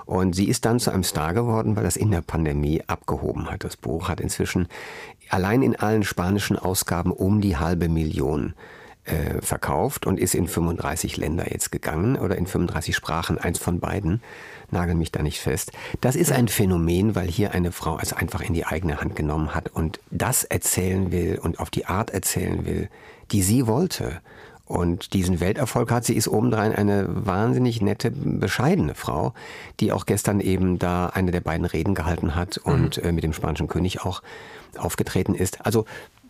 Und 0.05 0.35
sie 0.35 0.49
ist 0.49 0.65
dann 0.65 0.79
zu 0.79 0.91
einem 0.91 1.03
Star 1.03 1.33
geworden, 1.33 1.75
weil 1.75 1.83
das 1.83 1.97
in 1.97 2.11
der 2.11 2.21
Pandemie 2.21 2.81
abgehoben 2.87 3.49
hat. 3.49 3.63
Das 3.63 3.77
Buch 3.77 4.09
hat 4.09 4.19
inzwischen 4.19 4.67
allein 5.29 5.61
in 5.61 5.75
allen 5.75 6.03
spanischen 6.03 6.57
Ausgaben 6.57 7.11
um 7.11 7.41
die 7.41 7.57
halbe 7.57 7.89
Million 7.89 8.53
äh, 9.05 9.41
verkauft 9.41 10.05
und 10.05 10.19
ist 10.19 10.35
in 10.35 10.47
35 10.47 11.17
Länder 11.17 11.51
jetzt 11.51 11.71
gegangen 11.71 12.15
oder 12.15 12.37
in 12.37 12.47
35 12.47 12.95
Sprachen, 12.95 13.37
eins 13.37 13.59
von 13.59 13.79
beiden. 13.79 14.21
Nagel 14.71 14.95
mich 14.95 15.11
da 15.11 15.21
nicht 15.21 15.39
fest. 15.39 15.71
Das 16.01 16.15
ist 16.15 16.31
ein 16.31 16.47
Phänomen, 16.47 17.15
weil 17.15 17.27
hier 17.27 17.53
eine 17.53 17.71
Frau 17.71 17.99
es 18.01 18.13
einfach 18.13 18.41
in 18.41 18.53
die 18.53 18.65
eigene 18.65 19.01
Hand 19.01 19.15
genommen 19.15 19.55
hat 19.55 19.69
und 19.69 19.99
das 20.11 20.43
erzählen 20.43 21.11
will 21.11 21.39
und 21.41 21.59
auf 21.59 21.69
die 21.69 21.85
Art 21.85 22.11
erzählen 22.11 22.65
will, 22.65 22.89
die 23.31 23.41
sie 23.41 23.67
wollte. 23.67 24.21
Und 24.69 25.13
diesen 25.13 25.39
Welterfolg 25.39 25.89
hat 25.89 26.05
sie, 26.05 26.13
ist 26.13 26.27
obendrein 26.27 26.75
eine 26.75 27.07
wahnsinnig 27.09 27.81
nette, 27.81 28.11
bescheidene 28.11 28.93
Frau, 28.93 29.33
die 29.79 29.91
auch 29.91 30.05
gestern 30.05 30.39
eben 30.41 30.77
da 30.77 31.07
eine 31.07 31.31
der 31.31 31.41
beiden 31.41 31.65
Reden 31.65 31.95
gehalten 31.95 32.35
hat 32.35 32.59
und 32.59 32.97
mhm. 32.97 33.03
äh, 33.03 33.11
mit 33.11 33.23
dem 33.23 33.33
spanischen 33.33 33.67
König 33.67 34.05
auch 34.05 34.21
aufgetreten 34.77 35.33
ist. 35.33 35.65
Also 35.65 35.85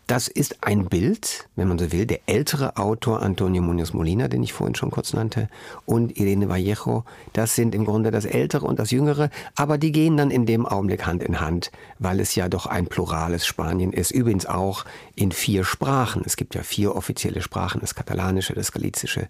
das 0.09 0.27
ist 0.27 0.63
ein 0.63 0.85
Bild, 0.85 1.47
wenn 1.55 1.67
man 1.67 1.77
so 1.77 1.91
will, 1.91 2.07
der 2.07 2.21
ältere 2.25 2.77
Autor 2.77 3.21
Antonio 3.21 3.61
Munoz 3.61 3.93
Molina, 3.93 4.27
den 4.27 4.41
ich 4.41 4.53
vorhin 4.53 4.73
schon 4.73 4.89
kurz 4.89 5.13
nannte, 5.13 5.49
und 5.85 6.17
Irene 6.17 6.49
Vallejo. 6.49 7.03
Das 7.33 7.53
sind 7.53 7.75
im 7.75 7.85
Grunde 7.85 8.09
das 8.09 8.25
ältere 8.25 8.65
und 8.65 8.79
das 8.79 8.89
jüngere, 8.89 9.29
aber 9.55 9.77
die 9.77 9.91
gehen 9.91 10.17
dann 10.17 10.31
in 10.31 10.47
dem 10.47 10.65
Augenblick 10.65 11.05
Hand 11.05 11.21
in 11.21 11.39
Hand, 11.39 11.69
weil 11.99 12.19
es 12.19 12.33
ja 12.33 12.49
doch 12.49 12.65
ein 12.65 12.87
plurales 12.87 13.45
Spanien 13.45 13.93
ist. 13.93 14.09
Übrigens 14.09 14.47
auch 14.47 14.83
in 15.13 15.31
vier 15.31 15.63
Sprachen. 15.63 16.23
Es 16.25 16.37
gibt 16.37 16.55
ja 16.55 16.63
vier 16.63 16.95
offizielle 16.95 17.43
Sprachen, 17.43 17.79
das 17.79 17.93
Katalanische, 17.93 18.55
das 18.55 18.71
Galizische 18.71 19.27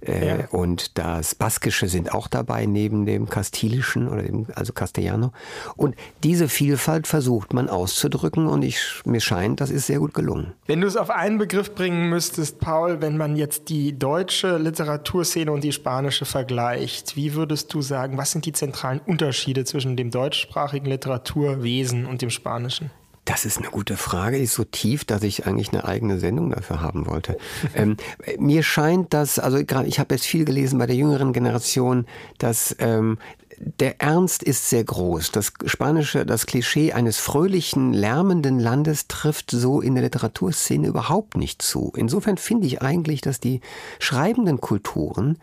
äh, 0.00 0.28
ja. 0.28 0.48
und 0.52 0.96
das 0.96 1.34
Baskische 1.34 1.88
sind 1.88 2.14
auch 2.14 2.28
dabei, 2.28 2.66
neben 2.66 3.04
dem 3.04 3.28
Kastilischen 3.28 4.06
oder 4.06 4.22
dem, 4.22 4.46
also 4.54 4.72
Castellano. 4.72 5.32
Und 5.74 5.96
diese 6.22 6.48
Vielfalt 6.48 7.08
versucht 7.08 7.52
man 7.52 7.68
auszudrücken 7.68 8.46
und 8.46 8.62
ich, 8.62 9.02
mir 9.04 9.20
scheint, 9.20 9.60
das 9.60 9.70
ist 9.70 9.88
sehr 9.88 9.98
gut 9.98 10.14
gelungen. 10.20 10.52
Wenn 10.66 10.80
du 10.80 10.86
es 10.86 10.96
auf 10.96 11.10
einen 11.10 11.38
Begriff 11.38 11.74
bringen 11.74 12.08
müsstest, 12.08 12.60
Paul, 12.60 13.00
wenn 13.00 13.16
man 13.16 13.36
jetzt 13.36 13.68
die 13.68 13.98
deutsche 13.98 14.58
Literaturszene 14.58 15.50
und 15.50 15.64
die 15.64 15.72
spanische 15.72 16.24
vergleicht, 16.24 17.16
wie 17.16 17.34
würdest 17.34 17.72
du 17.72 17.80
sagen, 17.82 18.18
was 18.18 18.32
sind 18.32 18.44
die 18.46 18.52
zentralen 18.52 19.00
Unterschiede 19.00 19.64
zwischen 19.64 19.96
dem 19.96 20.10
deutschsprachigen 20.10 20.86
Literaturwesen 20.86 22.06
und 22.06 22.22
dem 22.22 22.30
spanischen? 22.30 22.90
Das 23.26 23.44
ist 23.44 23.58
eine 23.58 23.68
gute 23.68 23.96
Frage, 23.96 24.38
die 24.38 24.44
ist 24.44 24.54
so 24.54 24.64
tief, 24.64 25.04
dass 25.04 25.22
ich 25.22 25.46
eigentlich 25.46 25.72
eine 25.72 25.84
eigene 25.84 26.18
Sendung 26.18 26.50
dafür 26.50 26.80
haben 26.80 27.06
wollte. 27.06 27.36
ähm, 27.74 27.96
mir 28.38 28.62
scheint, 28.62 29.14
dass, 29.14 29.38
also 29.38 29.64
gerade 29.64 29.88
ich 29.88 30.00
habe 30.00 30.14
jetzt 30.14 30.26
viel 30.26 30.44
gelesen 30.44 30.78
bei 30.78 30.86
der 30.86 30.96
jüngeren 30.96 31.32
Generation, 31.32 32.06
dass 32.38 32.74
ähm, 32.78 33.18
der 33.60 34.00
Ernst 34.00 34.42
ist 34.42 34.70
sehr 34.70 34.84
groß. 34.84 35.32
Das 35.32 35.52
spanische, 35.66 36.24
das 36.24 36.46
Klischee 36.46 36.92
eines 36.92 37.18
fröhlichen, 37.18 37.92
lärmenden 37.92 38.58
Landes 38.58 39.06
trifft 39.06 39.50
so 39.50 39.82
in 39.82 39.94
der 39.94 40.04
Literaturszene 40.04 40.86
überhaupt 40.86 41.36
nicht 41.36 41.60
zu. 41.60 41.92
Insofern 41.94 42.38
finde 42.38 42.66
ich 42.66 42.80
eigentlich, 42.80 43.20
dass 43.20 43.38
die 43.38 43.60
schreibenden 43.98 44.60
Kulturen 44.60 45.38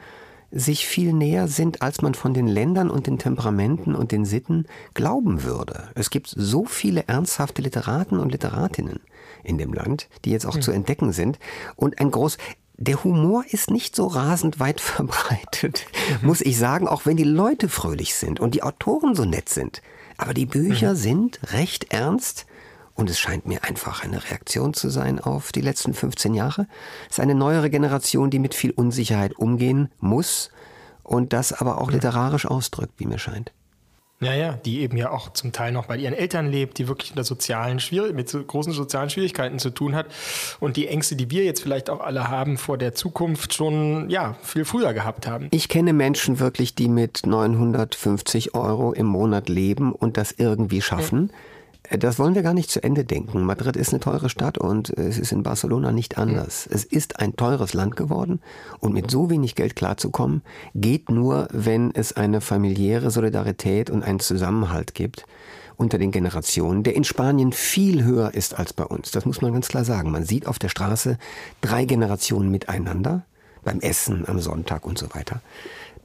sich 0.49 0.87
viel 0.87 1.13
näher 1.13 1.47
sind, 1.47 1.81
als 1.81 2.01
man 2.01 2.15
von 2.15 2.33
den 2.33 2.47
Ländern 2.47 2.89
und 2.89 3.05
den 3.05 3.19
Temperamenten 3.19 3.93
und 3.93 4.11
den 4.11 4.25
Sitten 4.25 4.65
glauben 4.93 5.43
würde. 5.43 5.89
Es 5.93 6.09
gibt 6.09 6.27
so 6.35 6.65
viele 6.65 7.07
ernsthafte 7.07 7.61
Literaten 7.61 8.17
und 8.17 8.31
Literatinnen 8.31 9.01
in 9.43 9.57
dem 9.57 9.73
Land, 9.73 10.07
die 10.25 10.31
jetzt 10.31 10.45
auch 10.45 10.55
mhm. 10.55 10.61
zu 10.61 10.71
entdecken 10.71 11.11
sind. 11.11 11.37
Und 11.75 11.99
ein 11.99 12.11
groß, 12.11 12.37
der 12.77 13.03
Humor 13.03 13.43
ist 13.49 13.71
nicht 13.71 13.95
so 13.95 14.07
rasend 14.07 14.59
weit 14.59 14.81
verbreitet, 14.81 15.85
mhm. 16.21 16.27
muss 16.27 16.41
ich 16.41 16.57
sagen, 16.57 16.87
auch 16.87 17.05
wenn 17.05 17.17
die 17.17 17.23
Leute 17.23 17.69
fröhlich 17.69 18.15
sind 18.15 18.39
und 18.39 18.55
die 18.55 18.63
Autoren 18.63 19.15
so 19.15 19.25
nett 19.25 19.49
sind. 19.49 19.81
Aber 20.17 20.33
die 20.33 20.45
Bücher 20.45 20.91
mhm. 20.91 20.97
sind 20.97 21.39
recht 21.51 21.91
ernst 21.91 22.45
und 22.95 23.09
es 23.09 23.19
scheint 23.19 23.45
mir 23.45 23.63
einfach 23.63 24.03
eine 24.03 24.23
Reaktion 24.23 24.73
zu 24.73 24.89
sein 24.89 25.19
auf 25.19 25.51
die 25.51 25.61
letzten 25.61 25.93
15 25.93 26.33
Jahre. 26.33 26.67
Es 27.09 27.17
ist 27.17 27.19
eine 27.19 27.35
neuere 27.35 27.69
Generation, 27.69 28.29
die 28.29 28.39
mit 28.39 28.55
viel 28.55 28.71
Unsicherheit 28.71 29.37
umgehen 29.37 29.89
muss 29.99 30.49
und 31.03 31.33
das 31.33 31.53
aber 31.53 31.79
auch 31.79 31.91
literarisch 31.91 32.45
ausdrückt, 32.45 32.93
wie 32.97 33.05
mir 33.05 33.19
scheint. 33.19 33.51
Ja, 34.19 34.33
ja, 34.33 34.53
die 34.53 34.79
eben 34.79 34.97
ja 34.97 35.11
auch 35.11 35.31
zum 35.33 35.51
Teil 35.51 35.71
noch 35.71 35.85
bei 35.85 35.95
ihren 35.95 36.15
Eltern 36.15 36.49
lebt, 36.49 36.79
die 36.79 36.87
wirklich 36.87 37.13
sozialen 37.15 37.79
Schwier 37.79 38.11
mit 38.13 38.27
so 38.27 38.43
großen 38.43 38.73
sozialen 38.73 39.11
Schwierigkeiten 39.11 39.59
zu 39.59 39.69
tun 39.69 39.93
hat 39.93 40.07
und 40.59 40.75
die 40.75 40.87
Ängste, 40.87 41.15
die 41.15 41.29
wir 41.29 41.43
jetzt 41.43 41.61
vielleicht 41.61 41.91
auch 41.91 41.99
alle 41.99 42.27
haben 42.27 42.57
vor 42.57 42.79
der 42.79 42.95
Zukunft 42.95 43.53
schon 43.53 44.09
ja 44.09 44.35
viel 44.41 44.65
früher 44.65 44.93
gehabt 44.93 45.27
haben. 45.27 45.49
Ich 45.51 45.69
kenne 45.69 45.93
Menschen 45.93 46.39
wirklich, 46.39 46.73
die 46.73 46.87
mit 46.87 47.27
950 47.27 48.55
Euro 48.55 48.91
im 48.91 49.05
Monat 49.05 49.49
leben 49.49 49.91
und 49.93 50.17
das 50.17 50.31
irgendwie 50.31 50.81
schaffen. 50.81 51.29
Ja 51.31 51.37
das 51.89 52.19
wollen 52.19 52.35
wir 52.35 52.43
gar 52.43 52.53
nicht 52.53 52.69
zu 52.69 52.83
Ende 52.83 53.05
denken. 53.05 53.43
Madrid 53.43 53.75
ist 53.77 53.93
eine 53.93 53.99
teure 53.99 54.29
Stadt 54.29 54.57
und 54.57 54.89
es 54.97 55.17
ist 55.17 55.31
in 55.31 55.43
Barcelona 55.43 55.91
nicht 55.91 56.17
anders. 56.17 56.67
Es 56.69 56.83
ist 56.83 57.19
ein 57.19 57.35
teures 57.35 57.73
Land 57.73 57.95
geworden 57.95 58.41
und 58.79 58.93
mit 58.93 59.09
so 59.09 59.29
wenig 59.29 59.55
Geld 59.55 59.75
klarzukommen, 59.75 60.41
geht 60.75 61.09
nur, 61.09 61.47
wenn 61.51 61.91
es 61.93 62.13
eine 62.13 62.41
familiäre 62.41 63.09
Solidarität 63.09 63.89
und 63.89 64.03
einen 64.03 64.19
Zusammenhalt 64.19 64.95
gibt 64.95 65.25
unter 65.77 65.97
den 65.97 66.11
Generationen, 66.11 66.83
der 66.83 66.95
in 66.95 67.03
Spanien 67.03 67.53
viel 67.53 68.03
höher 68.03 68.33
ist 68.33 68.57
als 68.57 68.73
bei 68.73 68.83
uns. 68.83 69.11
Das 69.11 69.25
muss 69.25 69.41
man 69.41 69.53
ganz 69.53 69.67
klar 69.67 69.85
sagen. 69.85 70.11
Man 70.11 70.25
sieht 70.25 70.47
auf 70.47 70.59
der 70.59 70.69
Straße 70.69 71.17
drei 71.61 71.85
Generationen 71.85 72.49
miteinander, 72.49 73.23
beim 73.63 73.79
Essen 73.79 74.27
am 74.27 74.39
Sonntag 74.39 74.85
und 74.85 74.97
so 74.97 75.13
weiter. 75.13 75.41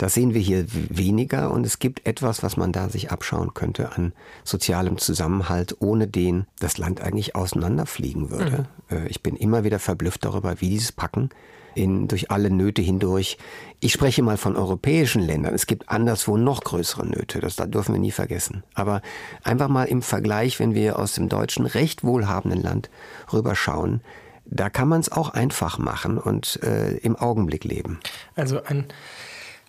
Das 0.03 0.15
sehen 0.15 0.35
wir 0.35 0.41
hier 0.41 0.67
weniger 0.69 1.53
und 1.53 1.65
es 1.65 1.79
gibt 1.79 2.09
etwas, 2.09 2.43
was 2.43 2.57
man 2.57 2.73
da 2.73 2.89
sich 2.89 3.13
abschauen 3.13 3.55
könnte 3.55 3.93
an 3.93 4.13
sozialem 4.43 4.99
Zusammenhalt, 4.99 5.77
ohne 5.79 6.09
den 6.09 6.47
das 6.59 6.77
Land 6.77 7.01
eigentlich 7.01 7.37
auseinanderfliegen 7.37 8.29
würde. 8.29 8.67
Mhm. 8.91 8.97
Äh, 8.97 9.07
ich 9.07 9.23
bin 9.23 9.37
immer 9.37 9.63
wieder 9.63 9.79
verblüfft 9.79 10.25
darüber, 10.25 10.61
wie 10.61 10.71
dieses 10.71 10.91
Packen 10.91 11.31
in, 11.77 12.09
durch 12.09 12.33
alle 12.33 12.51
Nöte 12.51 12.83
hindurch. 12.83 13.39
Ich 13.79 13.93
spreche 13.93 14.25
mal 14.25 14.39
von 14.39 14.57
europäischen 14.57 15.23
Ländern. 15.23 15.55
Es 15.55 15.69
gibt 15.69 15.89
anderswo 15.89 16.37
noch 16.37 16.65
größere 16.65 17.07
Nöte. 17.07 17.39
Das 17.39 17.55
da 17.55 17.67
dürfen 17.67 17.95
wir 17.95 18.01
nie 18.01 18.11
vergessen. 18.11 18.65
Aber 18.75 19.03
einfach 19.45 19.69
mal 19.69 19.85
im 19.85 20.03
Vergleich, 20.03 20.59
wenn 20.59 20.75
wir 20.75 20.99
aus 20.99 21.13
dem 21.13 21.29
deutschen 21.29 21.65
recht 21.65 22.03
wohlhabenden 22.03 22.61
Land 22.61 22.91
rüberschauen, 23.33 24.01
da 24.47 24.69
kann 24.69 24.89
man 24.89 24.99
es 24.99 25.13
auch 25.13 25.29
einfach 25.29 25.79
machen 25.79 26.19
und 26.19 26.61
äh, 26.65 26.97
im 26.97 27.15
Augenblick 27.15 27.63
leben. 27.63 28.01
Also 28.35 28.65
ein 28.65 28.87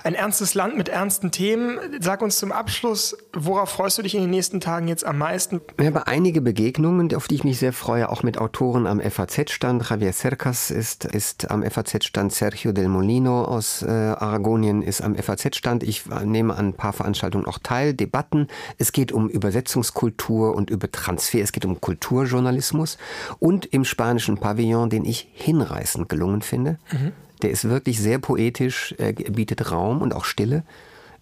ein 0.04 0.16
ernstes 0.16 0.54
Land 0.54 0.78
mit 0.78 0.90
ernsten 0.90 1.32
Themen. 1.32 1.80
Sag 2.00 2.22
uns 2.22 2.38
zum 2.38 2.52
Abschluss, 2.52 3.18
worauf 3.34 3.70
freust 3.70 3.98
du 3.98 4.02
dich 4.02 4.16
in 4.16 4.22
den 4.22 4.30
nächsten 4.30 4.60
Tagen 4.60 4.88
jetzt 4.88 5.06
am 5.06 5.18
meisten? 5.18 5.62
Ich 5.80 5.86
habe 5.86 6.08
einige 6.08 6.42
Begegnungen, 6.42 7.14
auf 7.16 7.28
die 7.28 7.36
ich 7.36 7.44
mich 7.44 7.60
sehr 7.60 7.74
freue, 7.74 8.10
auch 8.10 8.24
mit 8.24 8.38
Autoren 8.38 8.86
am 8.86 9.00
FAZ-Stand. 9.00 9.90
Javier 9.90 10.12
Cercas 10.12 10.72
ist, 10.72 11.06
ist 11.06 11.50
am 11.50 11.64
FAZ-Stand, 11.64 12.34
Sergio 12.34 12.74
del 12.74 12.90
Molino 12.90 13.46
aus 13.46 13.82
äh, 13.82 13.88
Aragonien 13.88 14.82
ist 14.82 15.02
am 15.02 15.16
FAZ-Stand. 15.16 15.84
Ich 15.84 16.06
nehme 16.24 16.56
an 16.56 16.68
ein 16.68 16.74
paar 16.74 16.94
Veranstaltungen 16.94 17.46
auch 17.46 17.60
teil, 17.60 17.94
Debatten. 17.94 18.48
Es 18.78 18.92
geht 18.92 19.12
um 19.12 19.30
Übersetzungskultur 19.30 20.56
und 20.56 20.70
über 20.70 20.92
Transfer. 20.92 21.42
Es 21.42 21.54
geht 21.54 21.66
um 21.66 21.80
Kulturjournalismus 21.80 22.98
und 23.40 23.66
im 23.68 23.86
spanischen 23.86 24.38
Pavillon, 24.38 24.90
den 24.90 25.06
ich 25.06 25.30
hinreißend 25.34 26.10
gelungen 26.10 26.42
finde. 26.42 26.78
Mhm 26.92 27.14
der 27.44 27.52
ist 27.52 27.70
wirklich 27.70 28.00
sehr 28.00 28.20
poetisch, 28.20 28.96
er 28.98 29.14
bietet 29.14 29.72
Raum 29.72 30.02
und 30.02 30.14
auch 30.14 30.26
Stille. 30.26 30.64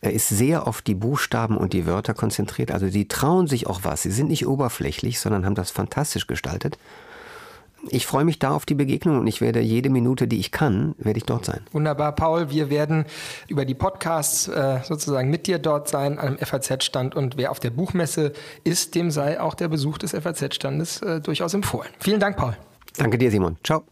Er 0.02 0.14
ist 0.14 0.30
sehr 0.30 0.68
auf 0.68 0.82
die 0.82 0.96
Buchstaben 0.96 1.58
und 1.58 1.74
die 1.74 1.86
Wörter 1.86 2.14
konzentriert. 2.14 2.72
Also 2.72 2.90
die 2.90 3.08
trauen 3.08 3.48
sich 3.48 3.68
auch 3.68 3.82
was. 3.84 4.02
Sie 4.02 4.12
sind 4.12 4.30
nicht 4.30 4.48
oberflächlich, 4.48 5.20
sondern 5.20 5.46
haben 5.46 5.54
das 5.54 5.70
fantastisch 5.70 6.26
gestaltet. 6.26 6.80
Ich 7.90 8.06
freue 8.06 8.26
mich 8.26 8.38
da 8.38 8.52
auf 8.52 8.66
die 8.66 8.76
Begegnung 8.76 9.20
und 9.20 9.28
ich 9.28 9.42
werde 9.42 9.60
jede 9.60 9.90
Minute, 9.90 10.28
die 10.28 10.40
ich 10.40 10.52
kann, 10.52 10.94
werde 11.00 11.18
ich 11.18 11.24
dort 11.24 11.46
sein. 11.46 11.62
Wunderbar, 11.72 12.14
Paul. 12.14 12.52
Wir 12.52 12.70
werden 12.70 13.06
über 13.48 13.66
die 13.66 13.74
Podcasts 13.74 14.48
äh, 14.48 14.80
sozusagen 14.84 15.30
mit 15.30 15.48
dir 15.48 15.58
dort 15.58 15.88
sein 15.88 16.20
am 16.20 16.38
FAZ-Stand 16.38 17.16
und 17.16 17.38
wer 17.38 17.52
auf 17.52 17.60
der 17.60 17.72
Buchmesse 17.72 18.34
ist, 18.64 18.94
dem 18.94 19.10
sei 19.10 19.42
auch 19.42 19.56
der 19.56 19.68
Besuch 19.68 19.98
des 19.98 20.12
FAZ-Standes 20.12 21.02
äh, 21.02 21.22
durchaus 21.22 21.54
empfohlen. 21.54 21.90
Vielen 22.00 22.20
Dank, 22.20 22.38
Paul. 22.38 22.56
Danke 22.98 23.18
dir, 23.18 23.32
Simon. 23.32 23.58
Ciao. 23.64 23.84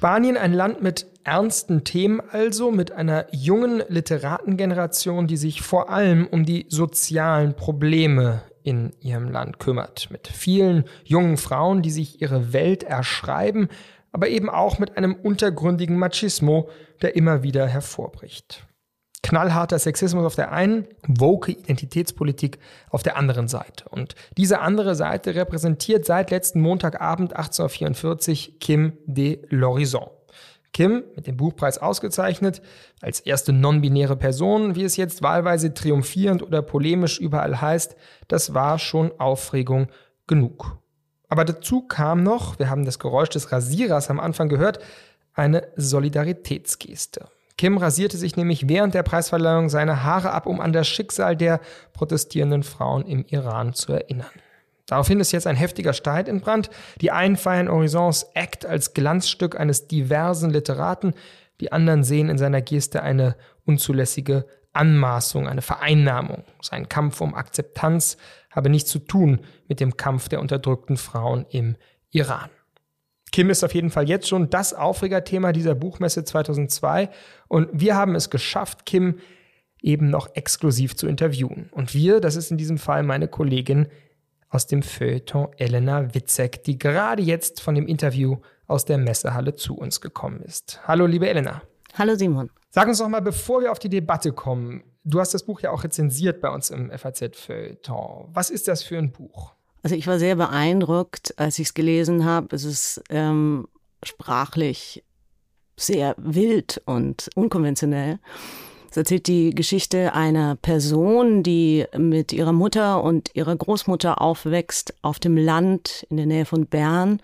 Spanien 0.00 0.38
ein 0.38 0.54
Land 0.54 0.82
mit 0.82 1.08
ernsten 1.24 1.84
Themen 1.84 2.22
also, 2.32 2.70
mit 2.70 2.90
einer 2.90 3.26
jungen 3.34 3.82
Literatengeneration, 3.86 5.26
die 5.26 5.36
sich 5.36 5.60
vor 5.60 5.90
allem 5.90 6.26
um 6.26 6.46
die 6.46 6.64
sozialen 6.70 7.54
Probleme 7.54 8.40
in 8.62 8.94
ihrem 9.02 9.30
Land 9.30 9.58
kümmert, 9.58 10.10
mit 10.10 10.26
vielen 10.26 10.84
jungen 11.04 11.36
Frauen, 11.36 11.82
die 11.82 11.90
sich 11.90 12.22
ihre 12.22 12.54
Welt 12.54 12.82
erschreiben, 12.82 13.68
aber 14.10 14.28
eben 14.28 14.48
auch 14.48 14.78
mit 14.78 14.96
einem 14.96 15.14
untergründigen 15.14 15.98
Machismo, 15.98 16.70
der 17.02 17.14
immer 17.14 17.42
wieder 17.42 17.66
hervorbricht. 17.66 18.66
Knallharter 19.22 19.78
Sexismus 19.78 20.24
auf 20.24 20.34
der 20.34 20.52
einen, 20.52 20.86
woke 21.06 21.52
Identitätspolitik 21.52 22.58
auf 22.88 23.02
der 23.02 23.16
anderen 23.16 23.48
Seite. 23.48 23.88
Und 23.88 24.14
diese 24.36 24.60
andere 24.60 24.94
Seite 24.94 25.34
repräsentiert 25.34 26.06
seit 26.06 26.30
letzten 26.30 26.60
Montagabend 26.60 27.36
1844 27.36 28.58
Kim 28.60 28.94
de 29.06 29.46
l'Horizon. 29.48 30.08
Kim, 30.72 31.02
mit 31.16 31.26
dem 31.26 31.36
Buchpreis 31.36 31.78
ausgezeichnet, 31.78 32.62
als 33.00 33.20
erste 33.20 33.52
non-binäre 33.52 34.16
Person, 34.16 34.76
wie 34.76 34.84
es 34.84 34.96
jetzt 34.96 35.22
wahlweise 35.22 35.74
triumphierend 35.74 36.42
oder 36.42 36.62
polemisch 36.62 37.18
überall 37.18 37.60
heißt, 37.60 37.96
das 38.28 38.54
war 38.54 38.78
schon 38.78 39.12
Aufregung 39.18 39.88
genug. 40.28 40.78
Aber 41.28 41.44
dazu 41.44 41.82
kam 41.82 42.22
noch, 42.22 42.58
wir 42.58 42.70
haben 42.70 42.84
das 42.84 42.98
Geräusch 42.98 43.30
des 43.30 43.52
Rasierers 43.52 44.10
am 44.10 44.20
Anfang 44.20 44.48
gehört, 44.48 44.78
eine 45.34 45.68
Solidaritätsgeste. 45.76 47.28
Kim 47.60 47.76
rasierte 47.76 48.16
sich 48.16 48.38
nämlich 48.38 48.70
während 48.70 48.94
der 48.94 49.02
Preisverleihung 49.02 49.68
seine 49.68 50.02
Haare 50.02 50.30
ab, 50.32 50.46
um 50.46 50.62
an 50.62 50.72
das 50.72 50.88
Schicksal 50.88 51.36
der 51.36 51.60
protestierenden 51.92 52.62
Frauen 52.62 53.04
im 53.04 53.22
Iran 53.26 53.74
zu 53.74 53.92
erinnern. 53.92 54.30
Daraufhin 54.86 55.20
ist 55.20 55.32
jetzt 55.32 55.46
ein 55.46 55.56
heftiger 55.56 55.92
Streit 55.92 56.26
entbrannt. 56.26 56.70
Die 57.02 57.10
einen 57.10 57.36
feiern 57.36 57.68
Horizons 57.68 58.22
Act 58.32 58.64
als 58.64 58.94
Glanzstück 58.94 59.60
eines 59.60 59.88
diversen 59.88 60.48
Literaten, 60.48 61.12
die 61.60 61.70
anderen 61.70 62.02
sehen 62.02 62.30
in 62.30 62.38
seiner 62.38 62.62
Geste 62.62 63.02
eine 63.02 63.36
unzulässige 63.66 64.46
Anmaßung, 64.72 65.46
eine 65.46 65.60
Vereinnahmung. 65.60 66.44
Sein 66.62 66.88
Kampf 66.88 67.20
um 67.20 67.34
Akzeptanz 67.34 68.16
habe 68.50 68.70
nichts 68.70 68.90
zu 68.90 69.00
tun 69.00 69.40
mit 69.68 69.80
dem 69.80 69.98
Kampf 69.98 70.30
der 70.30 70.40
unterdrückten 70.40 70.96
Frauen 70.96 71.44
im 71.50 71.76
Iran. 72.10 72.48
Kim 73.32 73.50
ist 73.50 73.64
auf 73.64 73.74
jeden 73.74 73.90
Fall 73.90 74.08
jetzt 74.08 74.28
schon 74.28 74.50
das 74.50 74.74
Aufregerthema 74.74 75.52
dieser 75.52 75.74
Buchmesse 75.74 76.24
2002 76.24 77.10
und 77.48 77.68
wir 77.72 77.96
haben 77.96 78.14
es 78.14 78.30
geschafft, 78.30 78.86
Kim 78.86 79.18
eben 79.82 80.10
noch 80.10 80.34
exklusiv 80.34 80.96
zu 80.96 81.06
interviewen. 81.06 81.70
Und 81.72 81.94
wir, 81.94 82.20
das 82.20 82.36
ist 82.36 82.50
in 82.50 82.58
diesem 82.58 82.78
Fall 82.78 83.02
meine 83.02 83.28
Kollegin 83.28 83.88
aus 84.48 84.66
dem 84.66 84.82
Feuilleton 84.82 85.48
Elena 85.56 86.14
Witzek, 86.14 86.64
die 86.64 86.78
gerade 86.78 87.22
jetzt 87.22 87.60
von 87.60 87.74
dem 87.74 87.86
Interview 87.86 88.38
aus 88.66 88.84
der 88.84 88.98
Messehalle 88.98 89.54
zu 89.54 89.76
uns 89.76 90.00
gekommen 90.00 90.42
ist. 90.42 90.80
Hallo, 90.86 91.06
liebe 91.06 91.28
Elena. 91.28 91.62
Hallo, 91.94 92.14
Simon. 92.14 92.50
Sag 92.70 92.88
uns 92.88 92.98
doch 92.98 93.08
mal, 93.08 93.20
bevor 93.20 93.62
wir 93.62 93.72
auf 93.72 93.78
die 93.78 93.88
Debatte 93.88 94.32
kommen, 94.32 94.82
du 95.04 95.20
hast 95.20 95.34
das 95.34 95.44
Buch 95.44 95.60
ja 95.60 95.70
auch 95.70 95.82
rezensiert 95.84 96.40
bei 96.40 96.50
uns 96.50 96.70
im 96.70 96.90
FAZ-Feuilleton. 96.90 98.28
Was 98.32 98.50
ist 98.50 98.68
das 98.68 98.82
für 98.82 98.98
ein 98.98 99.12
Buch? 99.12 99.54
Also 99.82 99.96
ich 99.96 100.06
war 100.06 100.18
sehr 100.18 100.36
beeindruckt, 100.36 101.38
als 101.38 101.58
ich 101.58 101.68
es 101.68 101.74
gelesen 101.74 102.24
habe. 102.24 102.54
Es 102.54 102.64
ist 102.64 103.02
ähm, 103.10 103.66
sprachlich 104.02 105.02
sehr 105.76 106.14
wild 106.18 106.82
und 106.84 107.30
unkonventionell. 107.34 108.18
Es 108.90 108.96
erzählt 108.96 109.28
die 109.28 109.50
Geschichte 109.50 110.14
einer 110.14 110.56
Person, 110.56 111.42
die 111.42 111.86
mit 111.96 112.32
ihrer 112.32 112.52
Mutter 112.52 113.02
und 113.02 113.30
ihrer 113.34 113.54
Großmutter 113.54 114.20
aufwächst 114.20 114.94
auf 115.02 115.18
dem 115.18 115.36
Land 115.36 116.06
in 116.10 116.16
der 116.16 116.26
Nähe 116.26 116.44
von 116.44 116.66
Bern 116.66 117.20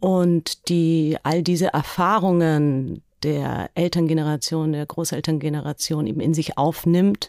und 0.00 0.68
die 0.68 1.16
all 1.22 1.42
diese 1.42 1.72
Erfahrungen 1.72 3.02
der 3.22 3.70
Elterngeneration, 3.74 4.72
der 4.72 4.84
Großelterngeneration 4.84 6.08
eben 6.08 6.20
in 6.20 6.34
sich 6.34 6.58
aufnimmt 6.58 7.28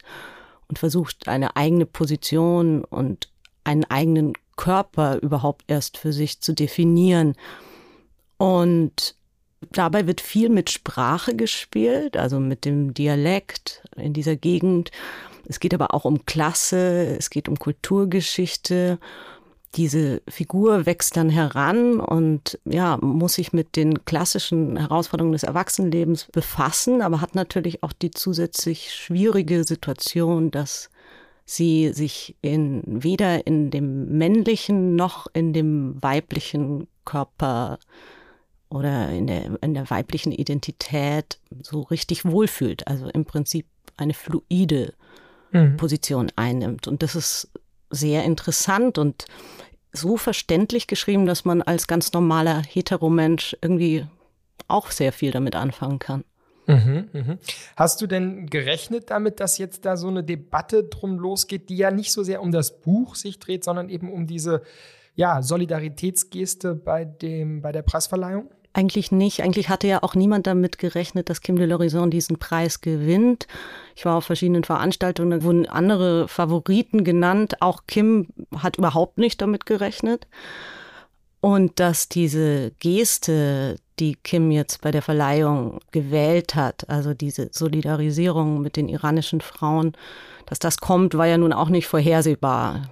und 0.68 0.80
versucht, 0.80 1.28
eine 1.28 1.56
eigene 1.56 1.86
Position 1.86 2.84
und 2.84 3.30
einen 3.64 3.86
eigenen 3.86 4.34
Körper 4.56 5.20
überhaupt 5.22 5.64
erst 5.68 5.98
für 5.98 6.14
sich 6.14 6.42
zu 6.42 6.54
definieren. 6.54 7.36
Und 8.38 9.16
Dabei 9.72 10.08
wird 10.08 10.22
viel 10.22 10.50
mit 10.50 10.70
Sprache 10.70 11.36
gespielt, 11.36 12.18
also 12.18 12.40
mit 12.40 12.66
dem 12.66 12.94
Dialekt 12.94 13.84
in 13.96 14.14
dieser 14.14 14.36
Gegend. 14.36 14.92
Es 15.48 15.60
geht 15.60 15.74
aber 15.74 15.94
auch 15.94 16.06
um 16.06 16.26
Klasse, 16.26 17.16
es 17.18 17.30
geht 17.30 17.50
um 17.50 17.58
Kulturgeschichte. 17.58 19.00
Diese 19.76 20.22
Figur 20.28 20.86
wächst 20.86 21.18
dann 21.18 21.30
heran 21.30 22.00
und 22.00 22.60
ja, 22.66 22.98
muss 23.02 23.36
sich 23.36 23.54
mit 23.54 23.76
den 23.76 24.06
klassischen 24.06 24.78
Herausforderungen 24.78 25.34
des 25.34 25.44
Erwachsenenlebens 25.44 26.28
befassen, 26.32 27.02
aber 27.02 27.22
hat 27.22 27.34
natürlich 27.34 27.82
auch 27.82 27.94
die 27.94 28.12
zusätzlich 28.12 28.94
schwierige 28.94 29.64
Situation, 29.64 30.52
dass 30.52 30.90
sie 31.46 31.92
sich 31.94 32.36
in, 32.42 32.82
weder 32.86 33.46
in 33.46 33.70
dem 33.72 34.18
männlichen 34.18 34.96
noch 34.96 35.28
in 35.34 35.54
dem 35.54 36.02
weiblichen 36.02 36.88
Körper 37.06 37.80
oder 38.70 39.10
in 39.10 39.28
der, 39.28 39.62
in 39.62 39.74
der 39.74 39.90
weiblichen 39.90 40.32
Identität 40.32 41.40
so 41.62 41.82
richtig 41.82 42.26
wohlfühlt. 42.26 42.88
Also 42.88 43.08
im 43.10 43.26
Prinzip 43.26 43.66
eine 43.98 44.14
fluide 44.14 44.94
mhm. 45.52 45.78
Position 45.78 46.32
einnimmt. 46.36 46.88
Und 46.88 47.04
das 47.04 47.16
ist 47.16 47.50
sehr 47.90 48.24
interessant 48.24 48.98
und 48.98 49.26
so 49.92 50.18
verständlich 50.18 50.88
geschrieben, 50.88 51.28
dass 51.28 51.46
man 51.46 51.62
als 51.62 51.88
ganz 51.88 52.12
normaler 52.14 52.64
Heteromensch 52.64 53.56
irgendwie 53.62 54.08
auch 54.68 54.90
sehr 54.90 55.14
viel 55.14 55.32
damit 55.32 55.56
anfangen 55.56 56.00
kann. 56.00 56.24
Mhm, 56.68 57.10
mhm. 57.12 57.38
Hast 57.76 58.02
du 58.02 58.08
denn 58.08 58.48
gerechnet 58.48 59.10
damit, 59.10 59.40
dass 59.40 59.58
jetzt 59.58 59.86
da 59.86 59.98
so 59.98 60.08
eine 60.08 60.24
Debatte 60.24 60.86
drum 60.86 61.20
losgeht, 61.20 61.70
die 61.70 61.78
ja 61.78 61.92
nicht 61.92 62.12
so 62.12 62.24
sehr 62.24 62.42
um 62.42 62.52
das 62.52 62.82
Buch 62.82 63.16
sich 63.16 63.40
dreht, 63.40 63.64
sondern 63.64 63.90
eben 63.90 64.12
um 64.12 64.28
diese 64.28 64.62
ja, 65.16 65.42
Solidaritätsgeste 65.42 66.76
bei, 66.76 67.06
dem, 67.06 67.62
bei 67.62 67.72
der 67.72 67.82
Preisverleihung? 67.82 68.50
Eigentlich 68.76 69.12
nicht. 69.12 69.44
Eigentlich 69.44 69.70
hatte 69.70 69.88
ja 69.88 70.02
auch 70.02 70.16
niemand 70.16 70.48
damit 70.48 70.80
gerechnet, 70.80 71.30
dass 71.30 71.42
Kim 71.42 71.58
de 71.58 71.68
l'Horizon 71.68 72.10
diesen 72.10 72.40
Preis 72.40 72.82
gewinnt. 72.82 73.46
Ich 73.96 74.04
war 74.04 74.16
auf 74.16 74.26
verschiedenen 74.26 74.64
Veranstaltungen, 74.64 75.30
da 75.30 75.44
wurden 75.44 75.68
andere 75.68 76.28
Favoriten 76.28 77.04
genannt. 77.04 77.62
Auch 77.62 77.84
Kim 77.86 78.30
hat 78.58 78.78
überhaupt 78.80 79.20
nicht 79.20 79.42
damit 79.42 79.68
gerechnet. 79.68 80.26
Und 81.40 81.80
dass 81.80 82.10
diese 82.10 82.72
Geste, 82.80 83.76
die 84.00 84.16
Kim 84.16 84.52
jetzt 84.52 84.82
bei 84.82 84.92
der 84.92 85.02
Verleihung 85.02 85.80
gewählt 85.92 86.56
hat, 86.56 86.90
also 86.90 87.14
diese 87.14 87.50
Solidarisierung 87.52 88.62
mit 88.62 88.76
den 88.76 88.90
iranischen 88.90 89.42
Frauen, 89.42 89.94
dass 90.46 90.60
das 90.60 90.78
kommt, 90.78 91.16
war 91.18 91.28
ja 91.28 91.38
nun 91.38 91.54
auch 91.54 91.70
nicht 91.70 91.88
vorhersehbar. 91.88 92.90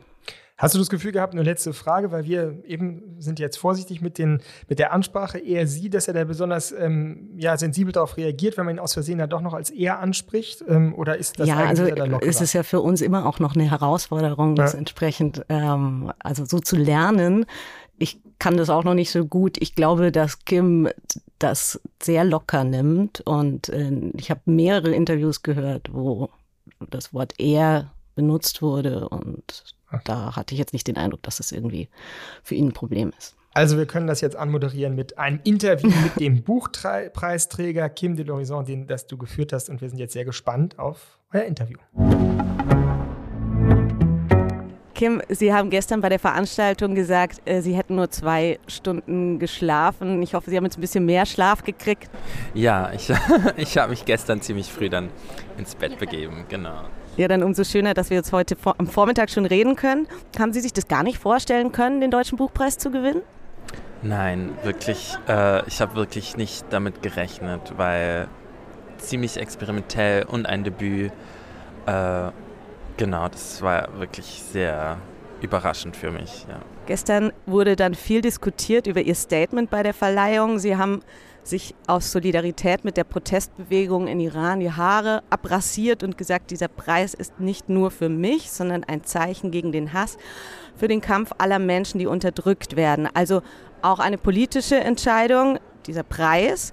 Hast 0.62 0.76
du 0.76 0.80
das 0.80 0.90
Gefühl 0.90 1.12
gehabt, 1.12 1.34
eine 1.34 1.42
letzte 1.42 1.74
Frage, 1.74 2.12
weil 2.12 2.26
wir 2.26 2.64
eben 2.66 3.16
sind 3.18 3.40
jetzt 3.40 3.58
vorsichtig 3.58 4.00
mit, 4.00 4.20
den, 4.20 4.42
mit 4.70 4.78
der 4.78 4.94
Ansprache, 4.94 5.40
eher 5.40 5.66
sie, 5.66 5.90
dass 5.90 6.08
er 6.08 6.14
da 6.14 6.24
besonders 6.24 6.72
ähm, 6.72 7.32
ja, 7.36 7.58
sensibel 7.58 7.92
darauf 7.92 8.16
reagiert, 8.16 8.58
wenn 8.58 8.66
man 8.66 8.76
ihn 8.76 8.80
aus 8.80 8.94
Versehen 8.94 9.18
dann 9.18 9.30
doch 9.32 9.42
noch 9.42 9.56
als 9.56 9.72
er 9.72 9.98
anspricht? 9.98 10.64
Ähm, 10.68 10.94
oder 10.94 11.18
ist 11.18 11.40
das 11.40 11.48
ja, 11.48 11.58
also 11.58 11.86
es 11.86 12.42
ist 12.42 12.54
ja 12.54 12.62
für 12.62 12.80
uns 12.80 13.02
immer 13.02 13.26
auch 13.26 13.40
noch 13.40 13.56
eine 13.56 13.72
Herausforderung, 13.72 14.56
das 14.56 14.74
ja. 14.74 14.80
entsprechend 14.80 15.44
ähm, 15.50 16.14
also 16.20 16.46
so 16.46 16.60
zu 16.60 16.76
lernen. 16.76 17.48
Ich 18.02 18.20
kann 18.40 18.58
das 18.58 18.70
auch 18.70 18.84
noch 18.84 18.94
nicht 18.94 19.12
so 19.12 19.26
gut. 19.26 19.58
Ich 19.60 19.76
glaube, 19.76 20.12
dass 20.12 20.46
Kim 20.46 20.90
das 21.40 21.80
sehr 22.02 22.24
locker 22.24 22.64
nimmt 22.64 23.22
und 23.22 23.70
äh, 23.70 24.12
ich 24.18 24.30
habe 24.30 24.42
mehrere 24.46 24.92
Interviews 24.92 25.44
gehört, 25.44 25.94
wo 25.94 26.30
das 26.90 27.14
Wort 27.14 27.34
er 27.40 27.92
benutzt 28.16 28.62
wurde 28.62 29.08
und 29.10 29.64
Okay. 29.92 30.04
Da 30.06 30.36
hatte 30.36 30.54
ich 30.54 30.60
jetzt 30.60 30.74
nicht 30.74 30.88
den 30.88 30.98
Eindruck, 30.98 31.22
dass 31.24 31.40
es 31.40 31.52
irgendwie 31.52 31.90
für 32.44 32.56
ihn 32.56 32.70
ein 32.70 32.74
Problem 32.74 33.12
ist. 33.18 33.36
Also 33.54 33.78
wir 33.78 33.86
können 33.86 34.08
das 34.08 34.22
jetzt 34.22 34.38
anmoderieren 34.38 34.96
mit 34.96 35.18
einem 35.18 35.42
Interview 35.44 35.90
mit 35.90 36.20
dem 36.20 36.44
Buchpreisträger 36.44 37.90
Kim 37.90 38.16
de 38.16 38.26
l'Horizon, 38.26 38.64
den 38.64 38.88
das 38.88 39.08
du 39.08 39.18
geführt 39.18 39.52
hast. 39.52 39.70
Und 39.70 39.82
wir 39.82 39.90
sind 39.90 39.98
jetzt 39.98 40.14
sehr 40.14 40.24
gespannt 40.24 40.80
auf 40.80 41.20
euer 41.34 41.44
Interview. 41.44 41.78
Kim, 45.02 45.20
Sie 45.30 45.52
haben 45.52 45.72
gestern 45.72 46.00
bei 46.00 46.10
der 46.10 46.20
Veranstaltung 46.20 46.94
gesagt, 46.94 47.42
äh, 47.46 47.62
Sie 47.62 47.76
hätten 47.76 47.96
nur 47.96 48.12
zwei 48.12 48.60
Stunden 48.68 49.40
geschlafen. 49.40 50.22
Ich 50.22 50.36
hoffe, 50.36 50.52
Sie 50.52 50.56
haben 50.56 50.66
jetzt 50.66 50.78
ein 50.78 50.82
bisschen 50.82 51.08
mehr 51.08 51.26
Schlaf 51.26 51.64
gekriegt. 51.64 52.08
Ja, 52.54 52.92
ich, 52.94 53.12
ich 53.58 53.80
habe 53.80 53.90
mich 53.90 54.06
gestern 54.06 54.44
ziemlich 54.44 54.72
früh 54.72 54.90
dann 54.90 55.10
ins 55.58 55.74
Bett 55.74 55.98
begeben, 55.98 56.46
genau. 56.50 56.84
Ja, 57.18 57.28
dann 57.28 57.42
umso 57.42 57.64
schöner, 57.64 57.96
dass 57.96 58.12
wir 58.12 58.18
jetzt 58.18 58.32
heute 58.32 58.56
am 58.78 58.86
Vormittag 58.86 59.32
schon 59.32 59.48
reden 59.48 59.76
können. 59.76 60.06
Haben 60.38 60.54
Sie 60.54 60.60
sich 60.60 60.72
das 60.72 60.88
gar 60.88 61.02
nicht 61.02 61.18
vorstellen 61.18 61.72
können, 61.72 62.00
den 62.00 62.12
Deutschen 62.12 62.38
Buchpreis 62.38 62.78
zu 62.78 62.92
gewinnen? 62.92 63.24
Nein, 64.04 64.52
wirklich. 64.62 65.18
Äh, 65.28 65.68
ich 65.68 65.82
habe 65.82 65.96
wirklich 65.96 66.38
nicht 66.38 66.64
damit 66.70 67.02
gerechnet, 67.02 67.74
weil 67.76 68.28
ziemlich 69.00 69.38
experimentell 69.38 70.26
und 70.26 70.46
ein 70.46 70.64
Debüt. 70.64 71.12
Äh, 71.88 72.30
genau, 73.02 73.28
das 73.28 73.64
war 73.64 74.00
wirklich 74.00 74.44
sehr 74.52 75.00
überraschend 75.42 75.98
für 75.98 76.12
mich. 76.12 76.46
Ja. 76.48 76.60
Gestern 76.86 77.34
wurde 77.48 77.76
dann 77.76 77.96
viel 77.96 78.22
diskutiert 78.22 78.86
über 78.86 79.02
Ihr 79.02 79.16
Statement 79.16 79.72
bei 79.72 79.82
der 79.82 79.96
Verleihung. 79.96 80.60
Sie 80.60 80.78
haben 80.78 81.02
sich 81.42 81.74
aus 81.88 82.12
Solidarität 82.12 82.86
mit 82.86 82.98
der 82.98 83.04
Protestbewegung 83.04 84.08
in 84.08 84.20
Iran 84.20 84.60
die 84.60 84.72
Haare 84.72 85.24
abrasiert 85.32 86.04
und 86.04 86.16
gesagt, 86.16 86.52
dieser 86.52 86.68
Preis 86.68 87.16
ist 87.16 87.40
nicht 87.40 87.70
nur 87.70 87.90
für 87.90 88.08
mich, 88.08 88.52
sondern 88.52 88.84
ein 88.84 89.04
Zeichen 89.04 89.50
gegen 89.50 89.72
den 89.72 89.94
Hass, 89.94 90.20
für 90.76 90.88
den 90.88 91.02
Kampf 91.02 91.32
aller 91.40 91.58
Menschen, 91.58 91.98
die 91.98 92.06
unterdrückt 92.06 92.76
werden. 92.76 93.10
Also 93.16 93.42
auch 93.82 93.98
eine 93.98 94.20
politische 94.20 94.80
Entscheidung, 94.80 95.58
dieser 95.88 96.04
Preis. 96.04 96.72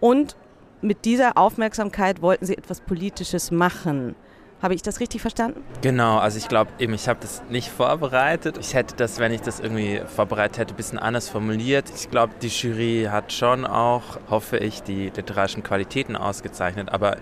Und 0.00 0.36
mit 0.82 1.06
dieser 1.06 1.38
Aufmerksamkeit 1.38 2.20
wollten 2.20 2.44
Sie 2.44 2.58
etwas 2.58 2.82
Politisches 2.82 3.50
machen. 3.50 4.14
Habe 4.62 4.74
ich 4.74 4.82
das 4.82 5.00
richtig 5.00 5.20
verstanden? 5.20 5.60
Genau, 5.80 6.18
also 6.18 6.38
ich 6.38 6.46
glaube 6.46 6.70
eben, 6.78 6.94
ich 6.94 7.08
habe 7.08 7.18
das 7.20 7.42
nicht 7.50 7.68
vorbereitet. 7.68 8.58
Ich 8.58 8.74
hätte 8.74 8.94
das, 8.94 9.18
wenn 9.18 9.32
ich 9.32 9.40
das 9.40 9.58
irgendwie 9.58 10.00
vorbereitet 10.06 10.58
hätte, 10.58 10.74
ein 10.74 10.76
bisschen 10.76 11.00
anders 11.00 11.28
formuliert. 11.28 11.90
Ich 11.96 12.10
glaube, 12.10 12.34
die 12.40 12.46
Jury 12.46 13.08
hat 13.10 13.32
schon 13.32 13.66
auch, 13.66 14.20
hoffe 14.30 14.58
ich, 14.58 14.84
die 14.84 15.10
literarischen 15.16 15.64
Qualitäten 15.64 16.14
ausgezeichnet. 16.14 16.90
Aber 16.90 17.16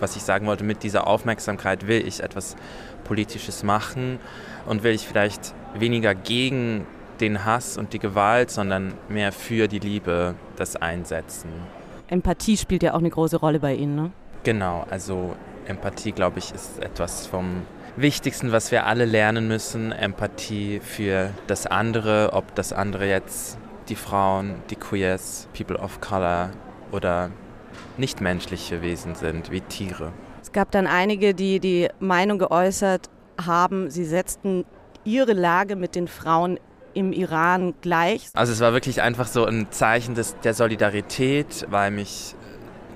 was 0.00 0.16
ich 0.16 0.22
sagen 0.22 0.46
wollte, 0.46 0.64
mit 0.64 0.82
dieser 0.84 1.06
Aufmerksamkeit 1.06 1.86
will 1.86 2.06
ich 2.06 2.22
etwas 2.22 2.56
Politisches 3.04 3.62
machen 3.62 4.18
und 4.64 4.82
will 4.82 4.92
ich 4.92 5.06
vielleicht 5.06 5.54
weniger 5.74 6.14
gegen 6.14 6.86
den 7.20 7.44
Hass 7.44 7.76
und 7.76 7.92
die 7.92 7.98
Gewalt, 7.98 8.50
sondern 8.50 8.94
mehr 9.10 9.32
für 9.32 9.68
die 9.68 9.80
Liebe 9.80 10.34
das 10.56 10.76
einsetzen. 10.76 11.50
Empathie 12.08 12.56
spielt 12.56 12.82
ja 12.82 12.94
auch 12.94 13.00
eine 13.00 13.10
große 13.10 13.36
Rolle 13.36 13.60
bei 13.60 13.74
Ihnen, 13.74 13.96
ne? 13.96 14.10
Genau, 14.44 14.86
also 14.90 15.34
Empathie, 15.66 16.12
glaube 16.12 16.38
ich, 16.38 16.54
ist 16.54 16.78
etwas 16.82 17.26
vom 17.26 17.62
Wichtigsten, 17.96 18.52
was 18.52 18.70
wir 18.70 18.86
alle 18.86 19.04
lernen 19.04 19.48
müssen. 19.48 19.92
Empathie 19.92 20.80
für 20.80 21.30
das 21.46 21.66
andere, 21.66 22.30
ob 22.32 22.54
das 22.54 22.72
andere 22.72 23.08
jetzt 23.08 23.58
die 23.88 23.96
Frauen, 23.96 24.56
die 24.70 24.76
Queers, 24.76 25.48
People 25.56 25.78
of 25.78 26.00
Color 26.00 26.50
oder 26.92 27.30
nichtmenschliche 27.96 28.82
Wesen 28.82 29.14
sind, 29.14 29.50
wie 29.50 29.60
Tiere. 29.60 30.12
Es 30.42 30.52
gab 30.52 30.70
dann 30.70 30.86
einige, 30.86 31.34
die 31.34 31.60
die 31.60 31.88
Meinung 31.98 32.38
geäußert 32.38 33.08
haben, 33.44 33.90
sie 33.90 34.04
setzten 34.04 34.64
ihre 35.04 35.32
Lage 35.32 35.76
mit 35.76 35.94
den 35.94 36.08
Frauen 36.08 36.58
im 36.94 37.12
Iran 37.12 37.74
gleich. 37.80 38.28
Also 38.34 38.52
es 38.52 38.60
war 38.60 38.72
wirklich 38.72 39.02
einfach 39.02 39.26
so 39.26 39.44
ein 39.44 39.68
Zeichen 39.70 40.14
des, 40.14 40.36
der 40.40 40.54
Solidarität, 40.54 41.66
weil 41.70 41.90
mich 41.90 42.34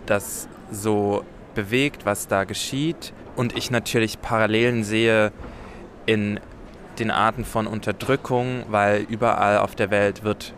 das 0.06 0.48
so 0.70 1.22
bewegt, 1.54 2.06
was 2.06 2.28
da 2.28 2.44
geschieht. 2.44 3.12
Und 3.36 3.56
ich 3.56 3.70
natürlich 3.70 4.20
Parallelen 4.20 4.84
sehe 4.84 5.32
in 6.06 6.40
den 6.98 7.10
Arten 7.10 7.44
von 7.44 7.66
Unterdrückung, 7.66 8.64
weil 8.68 9.06
überall 9.08 9.58
auf 9.58 9.74
der 9.74 9.90
Welt 9.90 10.24
wird 10.24 10.52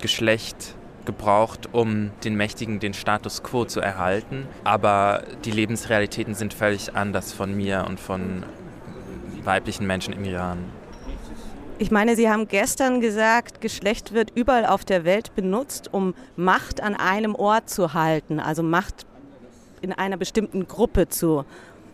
Geschlecht 0.00 0.74
gebraucht, 1.04 1.68
um 1.72 2.10
den 2.24 2.36
Mächtigen 2.36 2.80
den 2.80 2.92
Status 2.92 3.42
quo 3.42 3.64
zu 3.64 3.80
erhalten. 3.80 4.46
Aber 4.64 5.22
die 5.44 5.52
Lebensrealitäten 5.52 6.34
sind 6.34 6.52
völlig 6.52 6.94
anders 6.94 7.32
von 7.32 7.56
mir 7.56 7.84
und 7.88 8.00
von 8.00 8.42
weiblichen 9.44 9.86
Menschen 9.86 10.12
im 10.12 10.24
Iran. 10.24 10.58
Ich 11.78 11.90
meine, 11.90 12.16
Sie 12.16 12.28
haben 12.28 12.48
gestern 12.48 13.00
gesagt, 13.00 13.60
Geschlecht 13.60 14.14
wird 14.14 14.32
überall 14.34 14.64
auf 14.64 14.84
der 14.84 15.04
Welt 15.04 15.34
benutzt, 15.34 15.92
um 15.92 16.14
Macht 16.34 16.82
an 16.82 16.94
einem 16.94 17.34
Ort 17.34 17.68
zu 17.68 17.92
halten, 17.92 18.40
also 18.40 18.62
Macht 18.62 19.06
in 19.82 19.92
einer 19.92 20.16
bestimmten 20.16 20.66
Gruppe 20.66 21.08
zu 21.08 21.44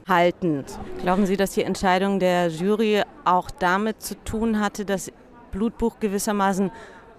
halten. 0.08 0.64
Glauben 1.02 1.26
Sie, 1.26 1.36
dass 1.36 1.52
die 1.52 1.62
Entscheidung 1.62 2.18
der 2.18 2.48
Jury 2.48 3.02
auch 3.24 3.50
damit 3.50 4.02
zu 4.02 4.14
tun 4.24 4.60
hatte, 4.60 4.84
dass 4.84 5.12
Blutbuch 5.52 6.00
gewissermaßen 6.00 6.70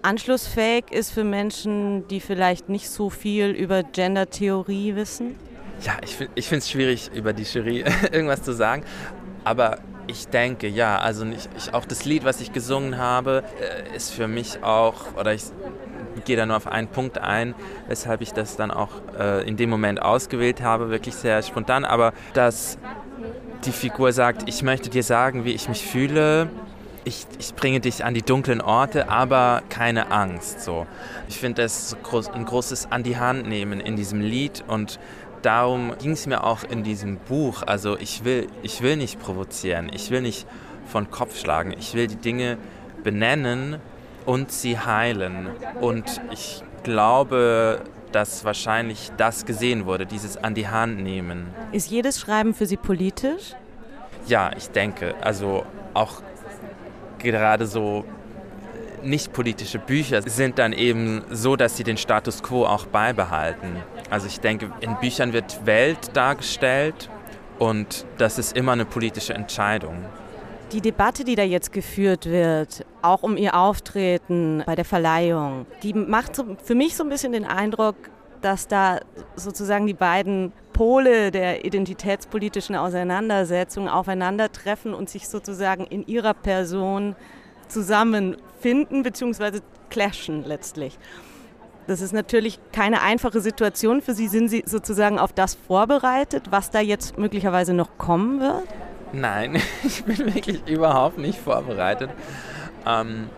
anschlussfähig 0.02 0.84
ist 0.90 1.10
für 1.10 1.24
Menschen, 1.24 2.06
die 2.08 2.20
vielleicht 2.20 2.68
nicht 2.68 2.90
so 2.90 3.08
viel 3.08 3.50
über 3.50 3.82
Gender-Theorie 3.82 4.96
wissen? 4.96 5.34
Ja, 5.82 5.96
ich, 6.02 6.16
ich 6.34 6.48
finde 6.48 6.58
es 6.58 6.70
schwierig, 6.70 7.10
über 7.14 7.32
die 7.32 7.44
Jury 7.44 7.84
irgendwas 8.12 8.42
zu 8.42 8.52
sagen. 8.52 8.84
Aber 9.44 9.78
ich 10.06 10.28
denke, 10.28 10.68
ja, 10.68 10.98
also 10.98 11.24
ich, 11.24 11.48
ich, 11.56 11.72
auch 11.72 11.84
das 11.86 12.04
Lied, 12.04 12.24
was 12.24 12.40
ich 12.40 12.52
gesungen 12.52 12.98
habe, 12.98 13.44
äh, 13.60 13.96
ist 13.96 14.10
für 14.10 14.28
mich 14.28 14.62
auch, 14.62 15.14
oder 15.18 15.32
ich 15.32 15.44
gehe 16.24 16.36
da 16.36 16.46
nur 16.46 16.56
auf 16.56 16.66
einen 16.66 16.88
Punkt 16.88 17.18
ein, 17.18 17.54
weshalb 17.88 18.20
ich 18.20 18.32
das 18.32 18.56
dann 18.56 18.70
auch 18.70 18.90
äh, 19.18 19.46
in 19.48 19.56
dem 19.56 19.70
Moment 19.70 20.00
ausgewählt 20.02 20.62
habe, 20.62 20.90
wirklich 20.90 21.14
sehr 21.14 21.42
spontan, 21.42 21.84
aber 21.84 22.12
dass 22.32 22.78
die 23.64 23.72
Figur 23.72 24.12
sagt, 24.12 24.48
ich 24.48 24.62
möchte 24.62 24.90
dir 24.90 25.02
sagen, 25.02 25.44
wie 25.44 25.52
ich 25.52 25.68
mich 25.68 25.86
fühle, 25.86 26.48
ich, 27.04 27.26
ich 27.38 27.54
bringe 27.54 27.80
dich 27.80 28.04
an 28.04 28.14
die 28.14 28.22
dunklen 28.22 28.60
Orte, 28.60 29.08
aber 29.08 29.62
keine 29.68 30.10
Angst. 30.10 30.60
So. 30.60 30.86
Ich 31.28 31.38
finde 31.38 31.62
das 31.62 31.96
ein 32.32 32.44
großes 32.44 32.90
An 32.90 33.02
die 33.02 33.18
Hand 33.18 33.46
nehmen 33.46 33.80
in 33.80 33.96
diesem 33.96 34.20
Lied 34.20 34.64
und 34.66 34.98
darum 35.42 35.92
ging 35.98 36.12
es 36.12 36.26
mir 36.26 36.44
auch 36.44 36.64
in 36.64 36.82
diesem 36.82 37.18
Buch. 37.18 37.62
Also 37.66 37.98
ich 37.98 38.24
will, 38.24 38.48
ich 38.62 38.82
will 38.82 38.96
nicht 38.96 39.20
provozieren, 39.20 39.90
ich 39.92 40.10
will 40.10 40.22
nicht 40.22 40.46
von 40.86 41.10
Kopf 41.10 41.38
schlagen, 41.38 41.74
ich 41.78 41.94
will 41.94 42.06
die 42.06 42.16
Dinge 42.16 42.58
benennen 43.02 43.76
und 44.26 44.50
sie 44.52 44.78
heilen. 44.78 45.48
Und 45.80 46.20
ich 46.32 46.62
glaube, 46.82 47.80
dass 48.12 48.44
wahrscheinlich 48.44 49.10
das 49.16 49.44
gesehen 49.44 49.86
wurde, 49.86 50.06
dieses 50.06 50.36
an 50.36 50.54
die 50.54 50.68
Hand 50.68 51.00
nehmen. 51.00 51.48
Ist 51.72 51.90
jedes 51.90 52.20
Schreiben 52.20 52.54
für 52.54 52.66
Sie 52.66 52.76
politisch? 52.76 53.54
Ja, 54.26 54.50
ich 54.56 54.70
denke. 54.70 55.14
Also 55.20 55.66
auch 55.94 56.22
gerade 57.18 57.66
so 57.66 58.04
nicht 59.02 59.32
politische 59.32 59.78
Bücher 59.78 60.22
sind 60.22 60.58
dann 60.58 60.72
eben 60.72 61.22
so, 61.30 61.56
dass 61.56 61.76
sie 61.76 61.84
den 61.84 61.96
Status 61.96 62.42
quo 62.42 62.64
auch 62.64 62.86
beibehalten. 62.86 63.76
Also 64.10 64.26
ich 64.26 64.40
denke, 64.40 64.70
in 64.80 64.96
Büchern 64.96 65.32
wird 65.32 65.66
Welt 65.66 66.10
dargestellt 66.14 67.10
und 67.58 68.06
das 68.18 68.38
ist 68.38 68.56
immer 68.56 68.72
eine 68.72 68.84
politische 68.84 69.34
Entscheidung. 69.34 70.04
Die 70.74 70.80
Debatte, 70.80 71.22
die 71.22 71.36
da 71.36 71.44
jetzt 71.44 71.72
geführt 71.72 72.26
wird, 72.26 72.84
auch 73.00 73.22
um 73.22 73.36
ihr 73.36 73.54
Auftreten 73.54 74.64
bei 74.66 74.74
der 74.74 74.84
Verleihung, 74.84 75.66
die 75.84 75.94
macht 75.94 76.42
für 76.64 76.74
mich 76.74 76.96
so 76.96 77.04
ein 77.04 77.08
bisschen 77.08 77.30
den 77.30 77.44
Eindruck, 77.44 77.94
dass 78.40 78.66
da 78.66 78.98
sozusagen 79.36 79.86
die 79.86 79.94
beiden 79.94 80.52
Pole 80.72 81.30
der 81.30 81.64
identitätspolitischen 81.64 82.74
Auseinandersetzung 82.74 83.88
aufeinandertreffen 83.88 84.94
und 84.94 85.08
sich 85.08 85.28
sozusagen 85.28 85.84
in 85.84 86.04
ihrer 86.08 86.34
Person 86.34 87.14
zusammenfinden 87.68 89.04
bzw. 89.04 89.60
clashen 89.90 90.42
letztlich. 90.44 90.98
Das 91.86 92.00
ist 92.00 92.12
natürlich 92.12 92.58
keine 92.72 93.00
einfache 93.00 93.40
Situation 93.40 94.02
für 94.02 94.12
Sie. 94.12 94.26
Sind 94.26 94.48
Sie 94.48 94.64
sozusagen 94.66 95.20
auf 95.20 95.32
das 95.32 95.54
vorbereitet, 95.54 96.46
was 96.50 96.72
da 96.72 96.80
jetzt 96.80 97.16
möglicherweise 97.16 97.74
noch 97.74 97.96
kommen 97.96 98.40
wird? 98.40 98.66
Nein, 99.14 99.60
ich 99.84 100.04
bin 100.04 100.34
wirklich 100.34 100.66
überhaupt 100.66 101.18
nicht 101.18 101.38
vorbereitet. 101.38 102.10
Ähm, 102.86 103.30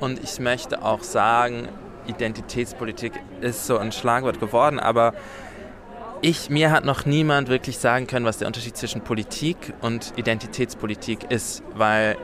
und 0.00 0.22
ich 0.22 0.38
möchte 0.40 0.84
auch 0.84 1.02
sagen, 1.02 1.68
Identitätspolitik 2.06 3.12
ist 3.40 3.66
so 3.66 3.78
ein 3.78 3.92
Schlagwort 3.92 4.40
geworden, 4.40 4.80
aber 4.80 5.14
ich, 6.20 6.50
mir 6.50 6.70
hat 6.70 6.84
noch 6.84 7.04
niemand 7.04 7.48
wirklich 7.48 7.78
sagen 7.78 8.06
können, 8.06 8.26
was 8.26 8.38
der 8.38 8.46
Unterschied 8.46 8.76
zwischen 8.76 9.00
Politik 9.00 9.72
und 9.80 10.12
Identitätspolitik 10.16 11.30
ist, 11.30 11.62
weil 11.74 12.16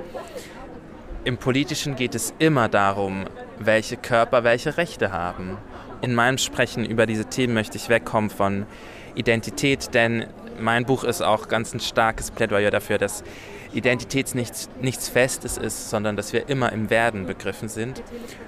im 1.25 1.37
Politischen 1.37 1.97
geht 1.97 2.15
es 2.15 2.33
immer 2.39 2.69
darum, 2.69 3.25
welche 3.59 3.97
Körper 3.97 4.45
welche 4.45 4.77
Rechte 4.77 5.13
haben. 5.13 5.59
In 6.01 6.15
meinem 6.15 6.39
Sprechen 6.39 6.85
über 6.85 7.07
diese 7.07 7.25
Themen 7.25 7.55
möchte 7.55 7.77
ich 7.77 7.89
wegkommen 7.89 8.31
von 8.31 8.67
Identität, 9.15 9.95
denn 9.95 10.27
mein 10.61 10.85
Buch 10.85 11.05
ist 11.05 11.23
auch 11.23 11.49
ganz 11.49 11.75
ein 11.75 11.81
starkes 11.81 12.31
Plädoyer 12.31 12.71
dafür, 12.71 12.99
dass 12.99 13.25
Identität 13.73 14.35
nichts, 14.35 14.69
nichts 14.81 15.09
Festes 15.09 15.59
ist, 15.59 15.91
sondern 15.91 16.17
dass 16.17 16.33
wir 16.33 16.49
immer 16.49 16.73
im 16.73 16.89
Werden 16.89 17.27
begriffen 17.27 17.69
sind, 17.69 18.03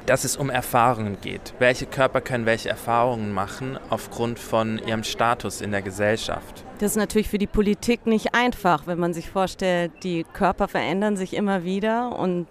dass 0.06 0.24
es 0.24 0.36
um 0.36 0.48
Erfahrungen 0.48 1.18
geht. 1.20 1.54
Welche 1.58 1.86
Körper 1.86 2.20
können 2.20 2.46
welche 2.46 2.70
Erfahrungen 2.70 3.32
machen 3.32 3.78
aufgrund 3.90 4.38
von 4.38 4.78
ihrem 4.78 5.04
Status 5.04 5.60
in 5.60 5.72
der 5.72 5.82
Gesellschaft? 5.82 6.64
Das 6.78 6.92
ist 6.92 6.96
natürlich 6.96 7.28
für 7.28 7.38
die 7.38 7.46
Politik 7.46 8.06
nicht 8.06 8.34
einfach, 8.34 8.86
wenn 8.86 8.98
man 8.98 9.12
sich 9.12 9.28
vorstellt, 9.28 9.92
die 10.02 10.24
Körper 10.32 10.68
verändern 10.68 11.16
sich 11.16 11.34
immer 11.34 11.64
wieder 11.64 12.18
und 12.18 12.46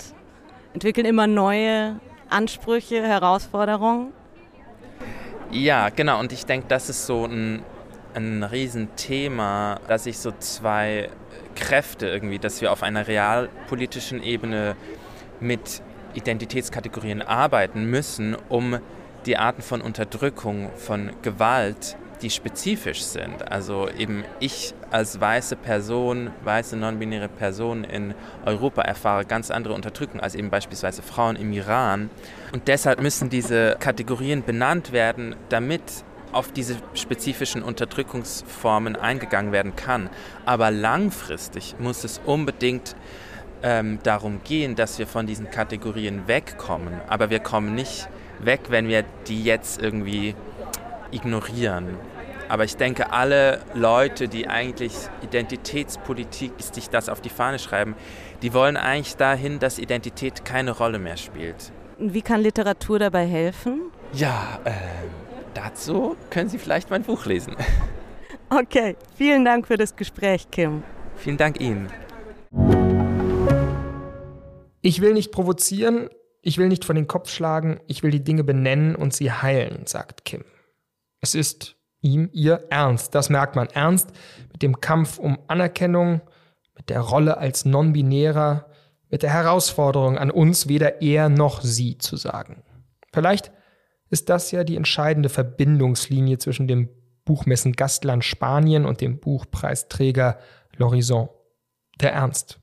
entwickeln 0.73 1.07
immer 1.07 1.25
neue 1.25 1.99
Ansprüche, 2.29 3.01
Herausforderungen. 3.01 4.13
Ja, 5.51 5.89
genau. 5.89 6.19
Und 6.19 6.31
ich 6.31 6.45
denke, 6.45 6.67
das 6.67 6.89
ist 6.89 7.05
so 7.05 7.25
ein, 7.25 7.63
ein 8.13 8.43
Riesenthema, 8.43 9.79
dass 9.87 10.03
sich 10.03 10.19
so 10.19 10.31
zwei 10.39 11.09
Kräfte 11.55 12.07
irgendwie, 12.07 12.39
dass 12.39 12.61
wir 12.61 12.71
auf 12.71 12.83
einer 12.83 13.07
realpolitischen 13.07 14.21
Ebene 14.21 14.75
mit 15.39 15.81
Identitätskategorien 16.13 17.21
arbeiten 17.21 17.85
müssen, 17.85 18.35
um 18.47 18.79
die 19.25 19.37
Arten 19.37 19.61
von 19.61 19.81
Unterdrückung, 19.81 20.69
von 20.75 21.11
Gewalt 21.21 21.97
die 22.21 22.29
spezifisch 22.29 23.01
sind. 23.01 23.49
Also 23.51 23.89
eben 23.89 24.23
ich 24.39 24.73
als 24.91 25.19
weiße 25.19 25.55
Person, 25.55 26.31
weiße 26.43 26.75
non-binäre 26.75 27.27
Person 27.27 27.83
in 27.83 28.13
Europa 28.45 28.81
erfahre 28.81 29.25
ganz 29.25 29.51
andere 29.51 29.73
Unterdrückung 29.73 30.19
als 30.19 30.35
eben 30.35 30.49
beispielsweise 30.49 31.01
Frauen 31.01 31.35
im 31.35 31.51
Iran. 31.53 32.09
Und 32.51 32.67
deshalb 32.67 33.01
müssen 33.01 33.29
diese 33.29 33.77
Kategorien 33.79 34.43
benannt 34.43 34.91
werden, 34.91 35.35
damit 35.49 35.81
auf 36.31 36.51
diese 36.51 36.77
spezifischen 36.93 37.63
Unterdrückungsformen 37.63 38.95
eingegangen 38.95 39.51
werden 39.51 39.75
kann. 39.75 40.09
Aber 40.45 40.71
langfristig 40.71 41.75
muss 41.79 42.03
es 42.03 42.21
unbedingt 42.25 42.95
ähm, 43.63 43.99
darum 44.03 44.41
gehen, 44.43 44.75
dass 44.75 44.99
wir 44.99 45.07
von 45.07 45.25
diesen 45.25 45.49
Kategorien 45.49 46.27
wegkommen. 46.27 47.01
Aber 47.07 47.29
wir 47.29 47.39
kommen 47.39 47.75
nicht 47.75 48.07
weg, 48.39 48.61
wenn 48.69 48.87
wir 48.87 49.03
die 49.27 49.43
jetzt 49.43 49.81
irgendwie 49.81 50.35
ignorieren. 51.11 51.97
Aber 52.49 52.63
ich 52.63 52.77
denke, 52.77 53.13
alle 53.13 53.61
Leute, 53.75 54.27
die 54.27 54.47
eigentlich 54.47 54.93
Identitätspolitik, 55.21 56.53
sich 56.57 56.89
das 56.89 57.07
auf 57.07 57.21
die 57.21 57.29
Fahne 57.29 57.59
schreiben, 57.59 57.95
die 58.41 58.53
wollen 58.55 58.75
eigentlich 58.75 59.15
dahin, 59.17 59.59
dass 59.59 59.77
Identität 59.77 60.43
keine 60.45 60.71
Rolle 60.71 60.97
mehr 60.97 61.15
spielt. 61.15 61.71
Wie 61.99 62.23
kann 62.23 62.41
Literatur 62.41 62.97
dabei 62.97 63.27
helfen? 63.27 63.91
Ja, 64.13 64.59
äh, 64.65 64.71
dazu 65.53 66.17
können 66.31 66.49
Sie 66.49 66.57
vielleicht 66.57 66.89
mein 66.89 67.03
Buch 67.03 67.25
lesen. 67.25 67.55
Okay, 68.51 68.95
vielen 69.15 69.45
Dank 69.45 69.67
für 69.67 69.77
das 69.77 69.95
Gespräch, 69.95 70.49
Kim. 70.49 70.81
Vielen 71.17 71.37
Dank 71.37 71.61
Ihnen. 71.61 71.87
Ich 74.81 75.01
will 75.01 75.13
nicht 75.13 75.31
provozieren, 75.31 76.09
ich 76.41 76.57
will 76.57 76.67
nicht 76.67 76.83
vor 76.83 76.95
den 76.95 77.05
Kopf 77.05 77.29
schlagen, 77.29 77.79
ich 77.85 78.01
will 78.01 78.09
die 78.09 78.23
Dinge 78.23 78.43
benennen 78.43 78.95
und 78.95 79.13
sie 79.13 79.31
heilen, 79.31 79.85
sagt 79.85 80.25
Kim. 80.25 80.45
Es 81.21 81.35
ist 81.35 81.78
ihm, 82.01 82.29
ihr 82.31 82.65
Ernst, 82.69 83.15
das 83.15 83.29
merkt 83.29 83.55
man. 83.55 83.67
Ernst 83.67 84.11
mit 84.51 84.61
dem 84.61 84.79
Kampf 84.81 85.17
um 85.17 85.39
Anerkennung, 85.47 86.21
mit 86.75 86.89
der 86.89 87.01
Rolle 87.01 87.37
als 87.37 87.65
Non-Binärer, 87.65 88.65
mit 89.09 89.23
der 89.23 89.33
Herausforderung 89.33 90.17
an 90.17 90.31
uns, 90.31 90.67
weder 90.67 91.01
er 91.01 91.29
noch 91.29 91.61
sie 91.61 91.97
zu 91.97 92.15
sagen. 92.15 92.63
Vielleicht 93.11 93.51
ist 94.09 94.29
das 94.29 94.51
ja 94.51 94.63
die 94.63 94.75
entscheidende 94.75 95.29
Verbindungslinie 95.29 96.37
zwischen 96.37 96.67
dem 96.67 96.89
Buchmessen 97.25 97.73
Gastland 97.73 98.23
Spanien 98.23 98.85
und 98.85 99.01
dem 99.01 99.19
Buchpreisträger 99.19 100.39
L'Horizon. 100.77 101.29
Der 102.01 102.13
Ernst. 102.13 102.59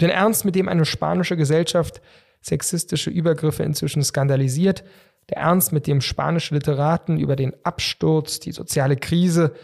Den 0.00 0.10
Ernst, 0.10 0.44
mit 0.44 0.54
dem 0.54 0.68
eine 0.68 0.84
spanische 0.84 1.36
Gesellschaft 1.36 2.00
sexistische 2.40 3.10
Übergriffe 3.10 3.64
inzwischen 3.64 4.02
skandalisiert, 4.02 4.84
der 5.30 5.38
Ernst, 5.38 5.72
mit 5.72 5.86
dem 5.86 6.00
spanische 6.00 6.54
Literaten 6.54 7.18
über 7.18 7.36
den 7.36 7.54
Absturz, 7.64 8.40
die 8.40 8.52
soziale 8.52 8.96
Krise, 8.96 9.54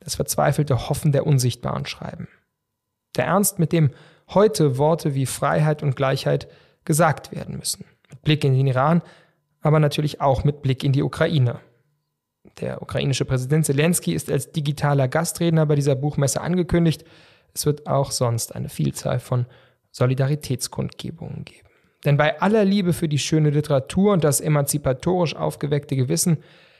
das 0.00 0.16
verzweifelte 0.16 0.88
Hoffen 0.88 1.12
der 1.12 1.26
Unsichtbaren 1.26 1.86
schreiben. 1.86 2.28
Der 3.16 3.26
Ernst, 3.26 3.58
mit 3.58 3.72
dem 3.72 3.90
heute 4.28 4.78
Worte 4.78 5.14
wie 5.14 5.26
Freiheit 5.26 5.82
und 5.82 5.96
Gleichheit 5.96 6.48
gesagt 6.84 7.32
werden 7.32 7.56
müssen. 7.56 7.84
Mit 8.10 8.22
Blick 8.22 8.44
in 8.44 8.54
den 8.54 8.66
Iran, 8.66 9.02
aber 9.60 9.80
natürlich 9.80 10.20
auch 10.20 10.44
mit 10.44 10.62
Blick 10.62 10.84
in 10.84 10.92
die 10.92 11.02
Ukraine. 11.02 11.60
Der 12.60 12.82
ukrainische 12.82 13.24
Präsident 13.24 13.64
Zelensky 13.64 14.12
ist 14.12 14.30
als 14.30 14.52
digitaler 14.52 15.08
Gastredner 15.08 15.66
bei 15.66 15.74
dieser 15.74 15.94
Buchmesse 15.94 16.40
angekündigt. 16.40 17.04
Es 17.54 17.64
wird 17.66 17.86
auch 17.86 18.10
sonst 18.10 18.54
eine 18.54 18.68
Vielzahl 18.68 19.18
von 19.18 19.46
Solidaritätskundgebungen 19.90 21.44
geben. 21.44 21.68
Denn 22.04 22.16
bei 22.16 22.40
aller 22.40 22.64
Liebe 22.64 22.92
für 22.92 23.08
die 23.08 23.18
schöne 23.18 23.50
Literatur 23.50 24.12
und 24.12 24.24
das 24.24 24.40
emanzipatorisch 24.40 25.34
aufgeweckte 25.36 25.96
Gewissen, 25.96 26.38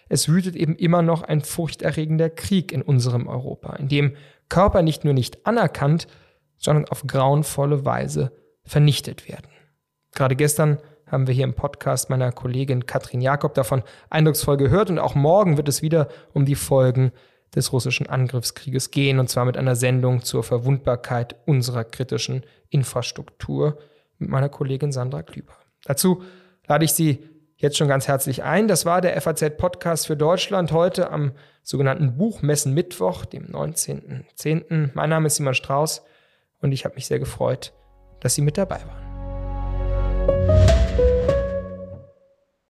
es 0.09 0.29
wütet 0.29 0.55
eben 0.55 0.77
immer 0.77 1.03
noch 1.03 1.23
ein 1.23 1.41
furchterregender 1.41 2.29
Krieg 2.29 2.73
in 2.73 2.83
unserem 2.83 3.27
Europa, 3.27 3.75
in 3.77 3.89
dem 3.89 4.17
Körper 4.49 4.83
nicht 4.83 5.05
nur 5.05 5.15
nicht 5.15 5.47
anerkannt, 5.47 6.07
sondern 6.59 6.87
auf 6.87 7.07
grauenvolle 7.07 7.85
Weise 7.85 8.33
vernichtet 8.65 9.29
werden. 9.29 9.49
Gerade 10.15 10.37
gestern 10.37 10.79
haben 11.07 11.27
wir 11.27 11.35
hier 11.35 11.45
im 11.45 11.55
Podcast 11.55 12.11
meiner 12.11 12.33
Kollegin 12.33 12.87
Katrin 12.87 13.21
Jakob 13.21 13.55
davon 13.55 13.83
eindrucksvoll 14.11 14.57
gehört 14.57 14.91
und 14.91 14.99
auch 14.99 15.15
morgen 15.15 15.57
wird 15.57 15.69
es 15.69 15.83
wieder 15.83 16.09
um 16.33 16.45
die 16.45 16.55
Folgen 16.55 17.13
des 17.55 17.73
russischen 17.73 18.09
Angriffskrieges 18.09 18.91
gehen, 18.91 19.19
und 19.19 19.29
zwar 19.29 19.45
mit 19.45 19.57
einer 19.57 19.77
Sendung 19.77 20.23
zur 20.23 20.43
Verwundbarkeit 20.43 21.37
unserer 21.47 21.85
kritischen 21.85 22.45
Infrastruktur 22.69 23.79
mit 24.19 24.31
meiner 24.31 24.49
Kollegin 24.49 24.93
Sandra 24.93 25.23
Klüber. 25.23 25.55
Dazu 25.85 26.23
lade 26.67 26.85
ich 26.85 26.93
Sie 26.93 27.29
jetzt 27.57 27.77
schon 27.77 27.89
ganz 27.89 28.09
herzlich 28.09 28.43
ein. 28.43 28.69
Das 28.69 28.85
war 28.85 29.01
der 29.01 29.21
FAZ-Podcast 29.21 30.07
für 30.07 30.17
Deutschland 30.17 30.73
heute 30.73 31.11
am 31.11 31.33
sogenannten 31.63 32.17
Buchmessen 32.17 32.75
Mittwoch, 32.75 33.25
dem 33.25 33.47
19.10. 33.47 34.91
Mein 34.95 35.11
Name 35.11 35.27
ist 35.27 35.37
Simon 35.37 35.55
Strauß 35.55 36.03
und 36.61 36.73
ich 36.73 36.85
habe 36.85 36.95
mich 36.95 37.07
sehr 37.07 37.19
gefreut, 37.19 37.73
dass 38.21 38.35
Sie 38.35 38.43
mit 38.43 38.59
dabei 38.59 38.81
waren. 38.87 39.14